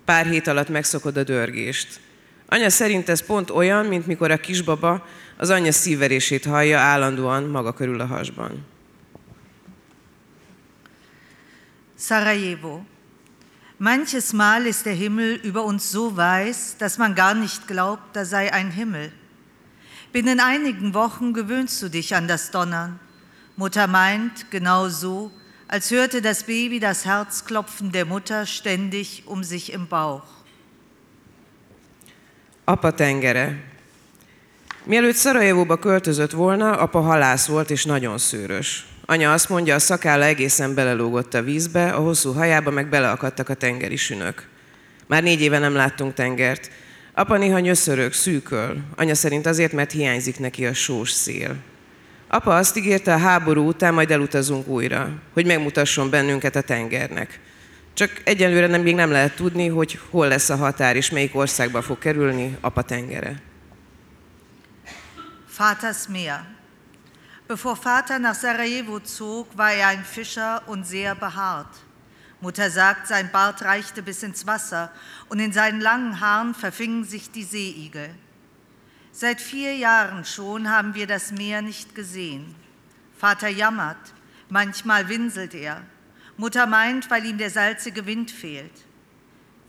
[0.05, 2.01] Pár hét alatt megszokod a dörgést.
[2.47, 5.07] Anya szerint ez pont olyan, mint mikor a kisbaba
[5.37, 8.67] az anyja szívverését hallja állandóan maga körül a hasban.
[11.99, 12.81] Sarajevo.
[13.77, 18.25] Manches Mal ist der Himmel über uns so weiß, dass man gar nicht glaubt, da
[18.25, 19.13] sei ein Himmel.
[20.13, 22.99] Binnen einigen Wochen gewöhnst du dich an das Donnern.
[23.59, 25.33] Mutter meint genau so,
[25.67, 30.23] als hörte das Baby das Herzklopfen der Mutter ständig um sich im Bauch.
[32.65, 33.57] Apa tengere.
[34.85, 38.87] Mielőtt Szarajevóba költözött volna, apa halász volt és nagyon szőrös.
[39.07, 43.55] Anya azt mondja, a szakálla egészen belelógott a vízbe, a hosszú hajába meg beleakadtak a
[43.55, 44.49] tengeri sünök.
[45.07, 46.71] Már négy éve nem láttunk tengert.
[47.15, 48.77] Apa néha nyöszörög, szűköl.
[48.97, 51.57] Anya szerint azért, mert hiányzik neki a sós szél.
[52.29, 57.41] Apa azt ígérte, a háború után majd elutazunk újra, hogy megmutasson bennünket a tengernek.
[57.95, 61.83] Csak egyelőre nem, még nem lehet tudni, hogy hol lesz a határ és melyik országba
[61.83, 63.43] fog kerülni apa tengere.
[65.57, 66.45] Vaters Meer.
[67.47, 71.75] Bevor Vater nach Sarajevo zog, war er ein Fischer und sehr behaart.
[72.41, 74.93] Mutter sagt, sein Bart reichte bis ins Wasser
[75.29, 78.11] und in seinen langen Haaren verfingen sich die Seeigel.
[79.21, 82.55] Seit vier Jahren schon haben wir das Meer nicht gesehen.
[83.17, 84.15] Vater jammert,
[84.49, 85.83] manchmal winselt er.
[86.37, 88.71] Mutter meint, weil ihm der salzige Wind fehlt.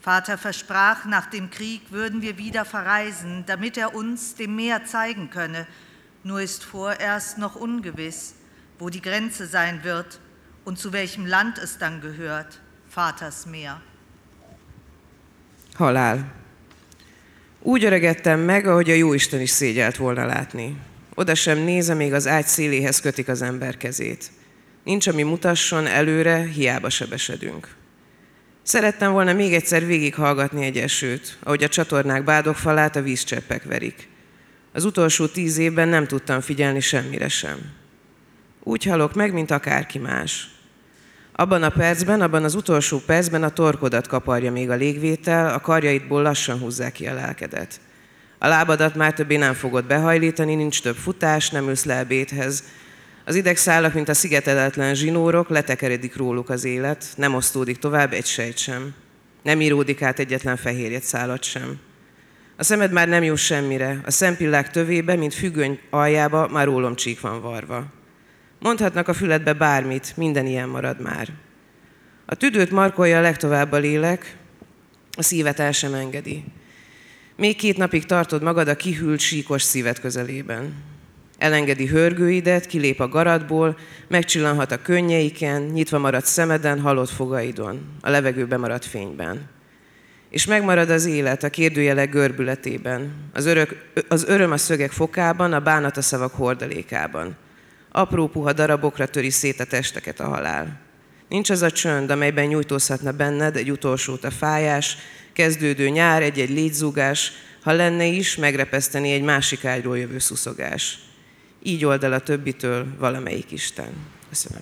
[0.02, 5.32] Vater versprach, nach dem Krieg würden wir wieder verreisen, damit er uns dem Meer zeigen
[5.32, 5.66] könne.
[6.24, 8.36] Nur ist vorerst noch ungewiss,
[8.78, 10.20] wo die Grenze sein wird
[10.64, 13.82] und zu welchem Land es dann gehört, Vaters Meer.
[15.80, 16.24] Halál.
[17.62, 20.78] Úgy öregedtem meg, ahogy a Jóisten is szégyelt volna látni.
[21.16, 24.32] Oda sem néz, még az ágy széléhez kötik az ember kezét.
[24.84, 27.76] Nincs, ami mutasson előre, hiába sebesedünk.
[28.64, 34.08] Szerettem volna még egyszer végighallgatni egy esőt, ahogy a csatornák bádogfalát a vízcseppek verik.
[34.74, 37.58] Az utolsó tíz évben nem tudtam figyelni semmire sem.
[38.64, 40.50] Úgy halok meg, mint akárki más.
[41.40, 46.22] Abban a percben, abban az utolsó percben a torkodat kaparja még a légvétel, a karjaidból
[46.22, 47.80] lassan húzzák ki a lelkedet.
[48.38, 52.64] A lábadat már többé nem fogod behajlítani, nincs több futás, nem ülsz le ebédhez.
[53.26, 58.58] Az idegszálak, mint a szigeteletlen zsinórok, letekeredik róluk az élet, nem osztódik tovább egy sejt
[58.58, 58.94] sem.
[59.44, 61.80] Nem íródik át egyetlen fehérjet szállat sem.
[62.58, 67.42] A szemed már nem jó semmire, a szempillák tövébe, mint függöny aljába már rólomcsík van
[67.42, 67.98] varva.
[68.60, 71.28] Mondhatnak a füledbe bármit, minden ilyen marad már.
[72.26, 74.38] A tüdőt markolja a legtovább a lélek,
[75.18, 76.44] a szívet el sem engedi.
[77.36, 80.74] Még két napig tartod magad a kihűlt, síkos szívet közelében.
[81.38, 88.58] Elengedi hörgőidet, kilép a garatból, megcsillanhat a könnyeiken, nyitva marad szemeden, halott fogaidon, a levegőbe
[88.58, 89.50] marad fényben.
[90.30, 95.60] És megmarad az élet a kérdőjelek görbületében, az, örök, az öröm a szögek fokában, a
[95.60, 97.36] bánat a szavak hordalékában.
[97.92, 100.80] Apró puha darabokra töri szét a testeket a halál.
[101.30, 104.98] Nincs az a csönd, amelyben nyújtózhatna benned egy utolsót a fájás,
[105.34, 107.32] kezdődő nyár, egy-egy légyzúgás,
[107.64, 111.00] ha lenne is, megrepeszteni egy másik ágyról jövő szuszogás.
[111.64, 113.94] Így old el a többitől valamelyik Isten.
[114.30, 114.62] Köszönöm.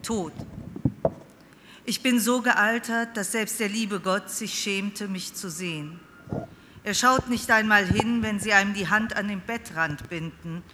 [0.00, 0.32] Tod.
[1.84, 6.00] Ich bin so gealtert, dass selbst der liebe Gott sich schämte, mich zu sehen.
[6.84, 10.64] Er schaut nicht einmal hin, wenn sie einem die Hand an den Bettrand binden.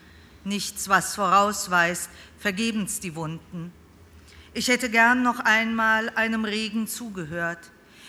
[0.44, 3.72] Nichts, was vorausweist, vergebens die Wunden.
[4.54, 7.58] Ich hätte gern noch einmal einem Regen zugehört,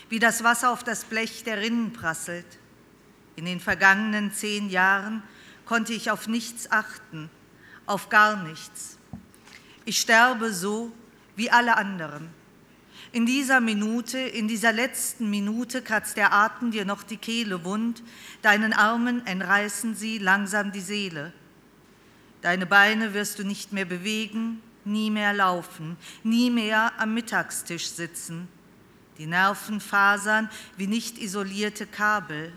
[0.07, 2.45] wie das Wasser auf das Blech der Rinnen prasselt.
[3.35, 5.21] In den vergangenen zehn Jahren
[5.65, 7.29] konnte ich auf nichts achten,
[7.85, 8.97] auf gar nichts.
[9.83, 10.91] Ich sterbe so
[11.35, 12.29] wie alle anderen.
[13.11, 18.03] In dieser Minute, in dieser letzten Minute kratzt der Atem dir noch die Kehle wund,
[18.43, 21.33] deinen Armen entreißen sie langsam die Seele.
[22.41, 28.47] Deine Beine wirst du nicht mehr bewegen, nie mehr laufen, nie mehr am Mittagstisch sitzen.
[29.17, 32.53] Die Nervenfasern wie nicht isolierte Kabel.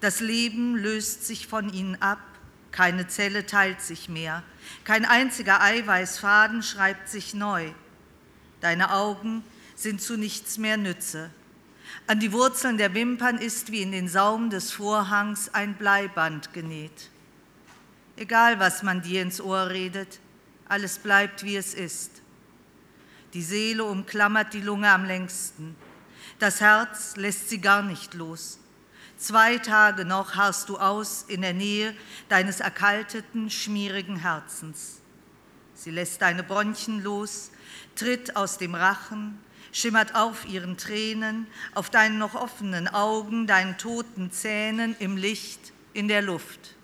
[0.00, 2.18] Das Leben löst sich von ihnen ab,
[2.72, 4.42] keine Zelle teilt sich mehr,
[4.84, 7.70] kein einziger Eiweißfaden schreibt sich neu.
[8.60, 9.44] Deine Augen
[9.76, 11.30] sind zu nichts mehr Nütze.
[12.08, 17.10] An die Wurzeln der Wimpern ist wie in den Saum des Vorhangs ein Bleiband genäht.
[18.16, 20.18] Egal, was man dir ins Ohr redet,
[20.68, 22.10] alles bleibt, wie es ist.
[23.34, 25.76] Die Seele umklammert die Lunge am längsten.
[26.38, 28.58] Das Herz lässt sie gar nicht los.
[29.18, 31.94] Zwei Tage noch harrst du aus in der Nähe
[32.28, 35.00] deines erkalteten, schmierigen Herzens.
[35.74, 37.50] Sie lässt deine Bronchien los,
[37.94, 39.38] tritt aus dem Rachen,
[39.76, 46.08] schimmert auf ihren Tränen, auf deinen noch offenen Augen, deinen toten Zähnen, im Licht, in
[46.08, 46.74] der Luft.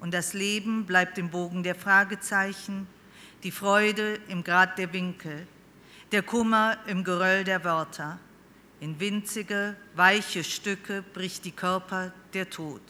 [0.00, 2.88] Und das Leben bleibt im Bogen der Fragezeichen,
[3.44, 5.46] die Freude im Grad der Winkel,
[6.10, 8.18] der Kummer im Geröll der Wörter.
[8.80, 12.82] In winzige, weiche Stücke bricht die Körper der Tod.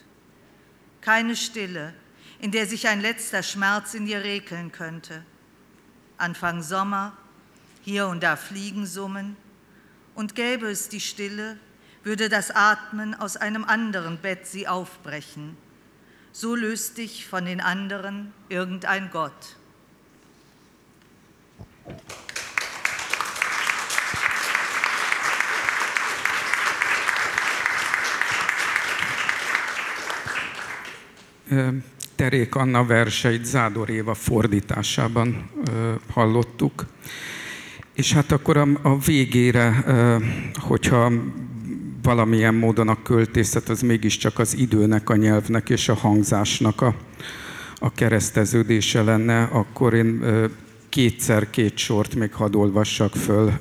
[1.02, 1.92] Keine Stille,
[2.38, 5.26] in der sich ein letzter Schmerz in dir rekeln könnte.
[6.16, 7.12] Anfang Sommer,
[7.82, 9.36] hier und da Fliegen summen,
[10.14, 11.56] und gäbe es die Stille,
[12.02, 15.56] würde das Atmen aus einem anderen Bett sie aufbrechen.
[16.32, 19.56] So löst dich von den anderen irgendein Gott.
[32.16, 35.50] Terék Anna verseit Zádor Éva fordításában
[36.14, 36.86] hallottuk.
[38.00, 39.84] És hát akkor a, a végére,
[40.54, 41.12] hogyha
[42.02, 46.94] valamilyen módon a költészet az mégiscsak az időnek, a nyelvnek és a hangzásnak a,
[47.78, 50.24] a kereszteződése lenne, akkor én
[50.88, 53.52] kétszer két sort még hadd olvassak föl.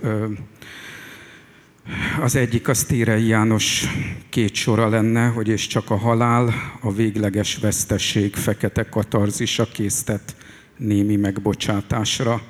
[2.22, 3.86] Az egyik az Térei János
[4.30, 10.36] két sora lenne, hogy és csak a halál, a végleges vesztesség, fekete katarzisa késztet
[10.78, 12.42] némi megbocsátásra.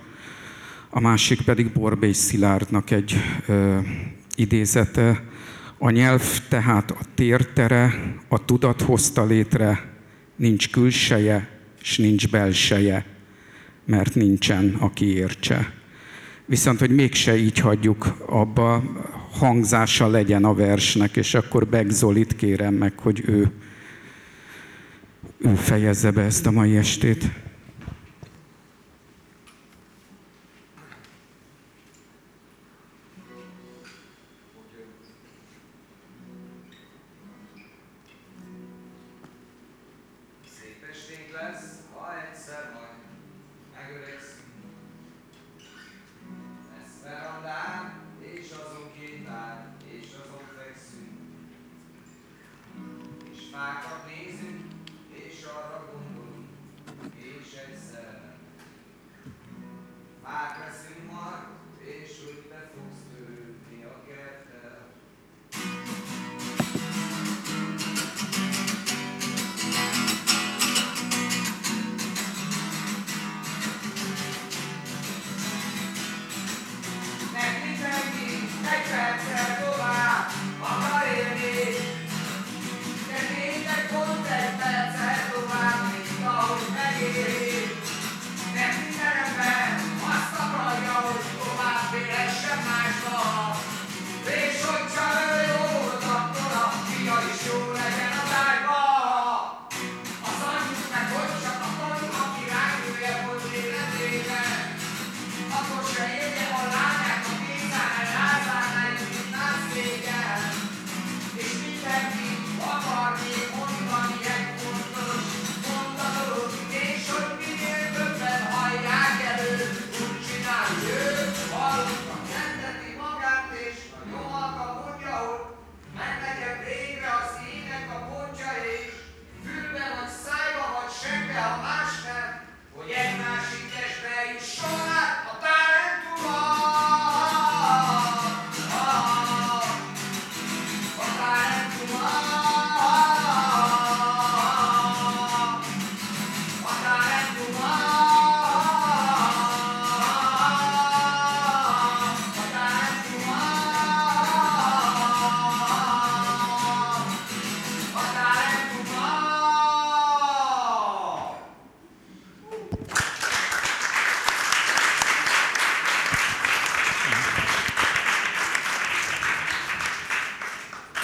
[0.92, 3.16] A másik pedig Borbély Szilárdnak egy
[3.48, 3.78] ö,
[4.36, 5.24] idézete.
[5.78, 7.94] A nyelv tehát a tértere,
[8.28, 9.94] a tudat hozta létre,
[10.36, 11.50] nincs külseje,
[11.82, 13.06] és nincs belseje,
[13.86, 15.74] mert nincsen, aki értse.
[16.46, 18.84] Viszont, hogy mégse így hagyjuk abba,
[19.32, 23.52] hangzása legyen a versnek, és akkor Begzolit kérem meg, hogy ő,
[25.38, 27.32] ő fejezze be ezt a mai estét.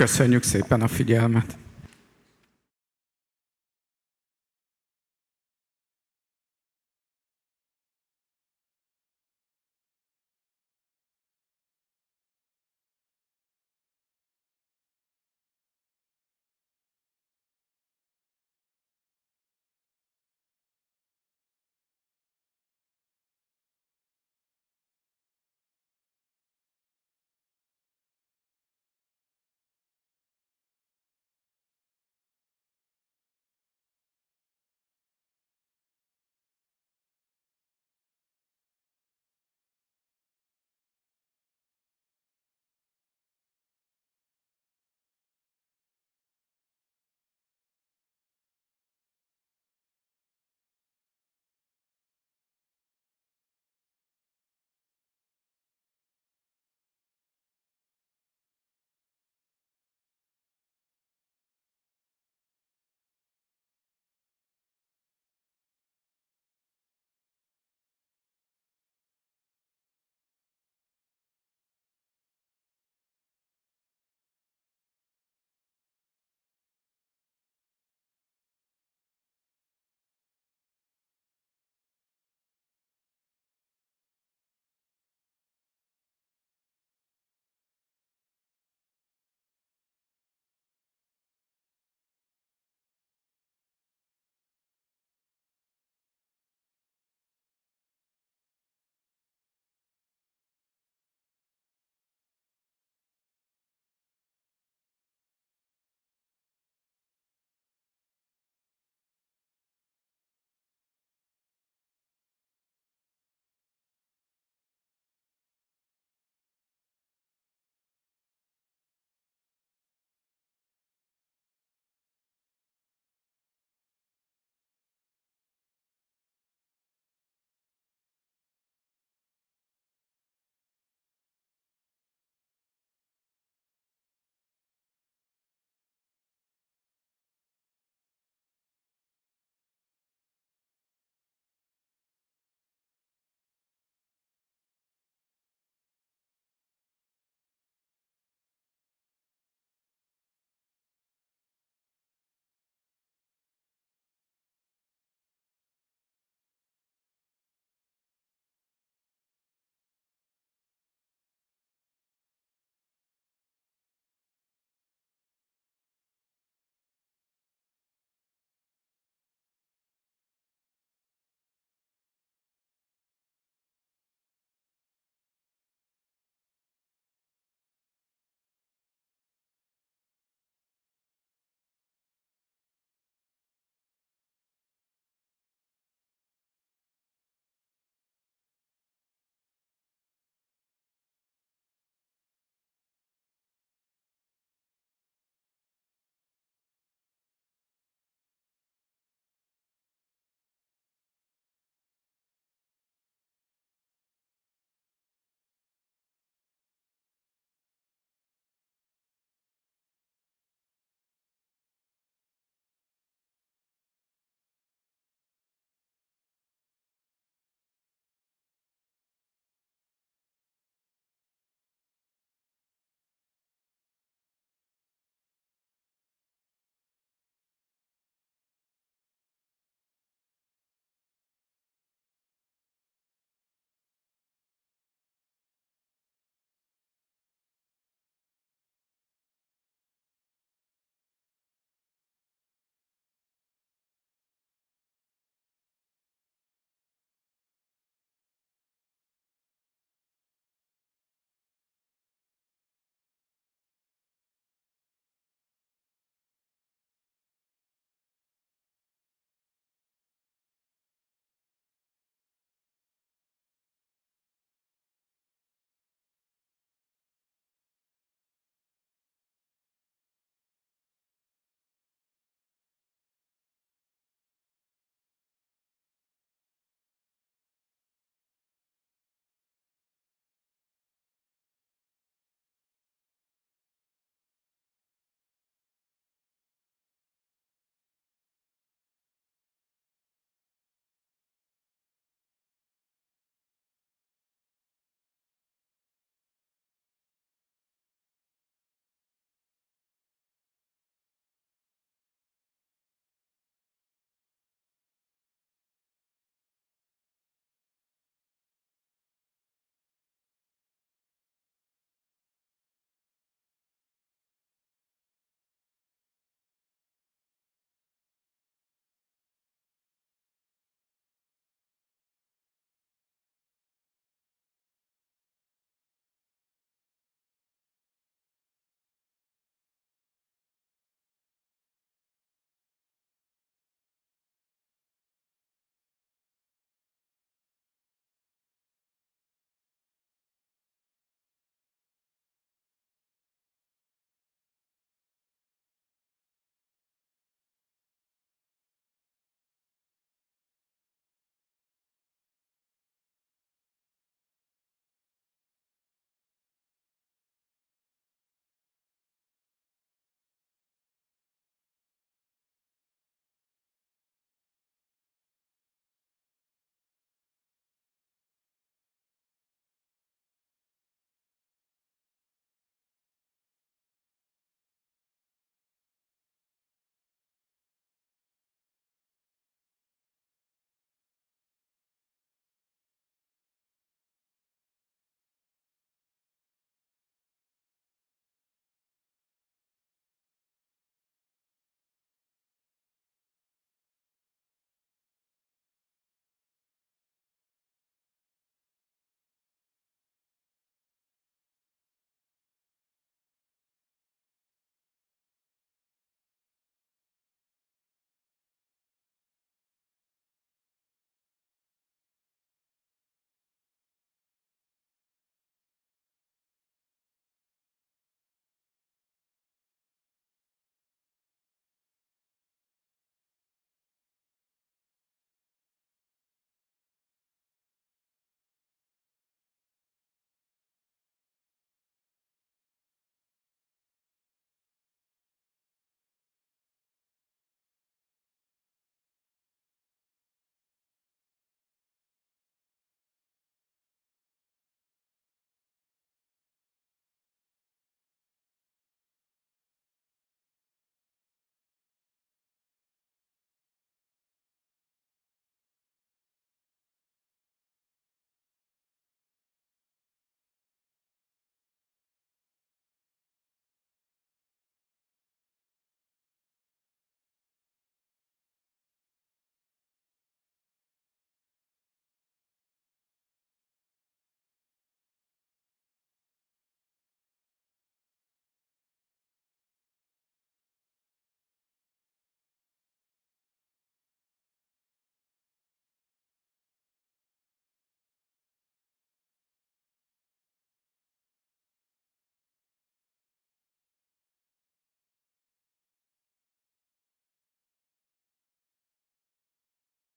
[0.05, 1.57] Köszönjük szépen a figyelmet!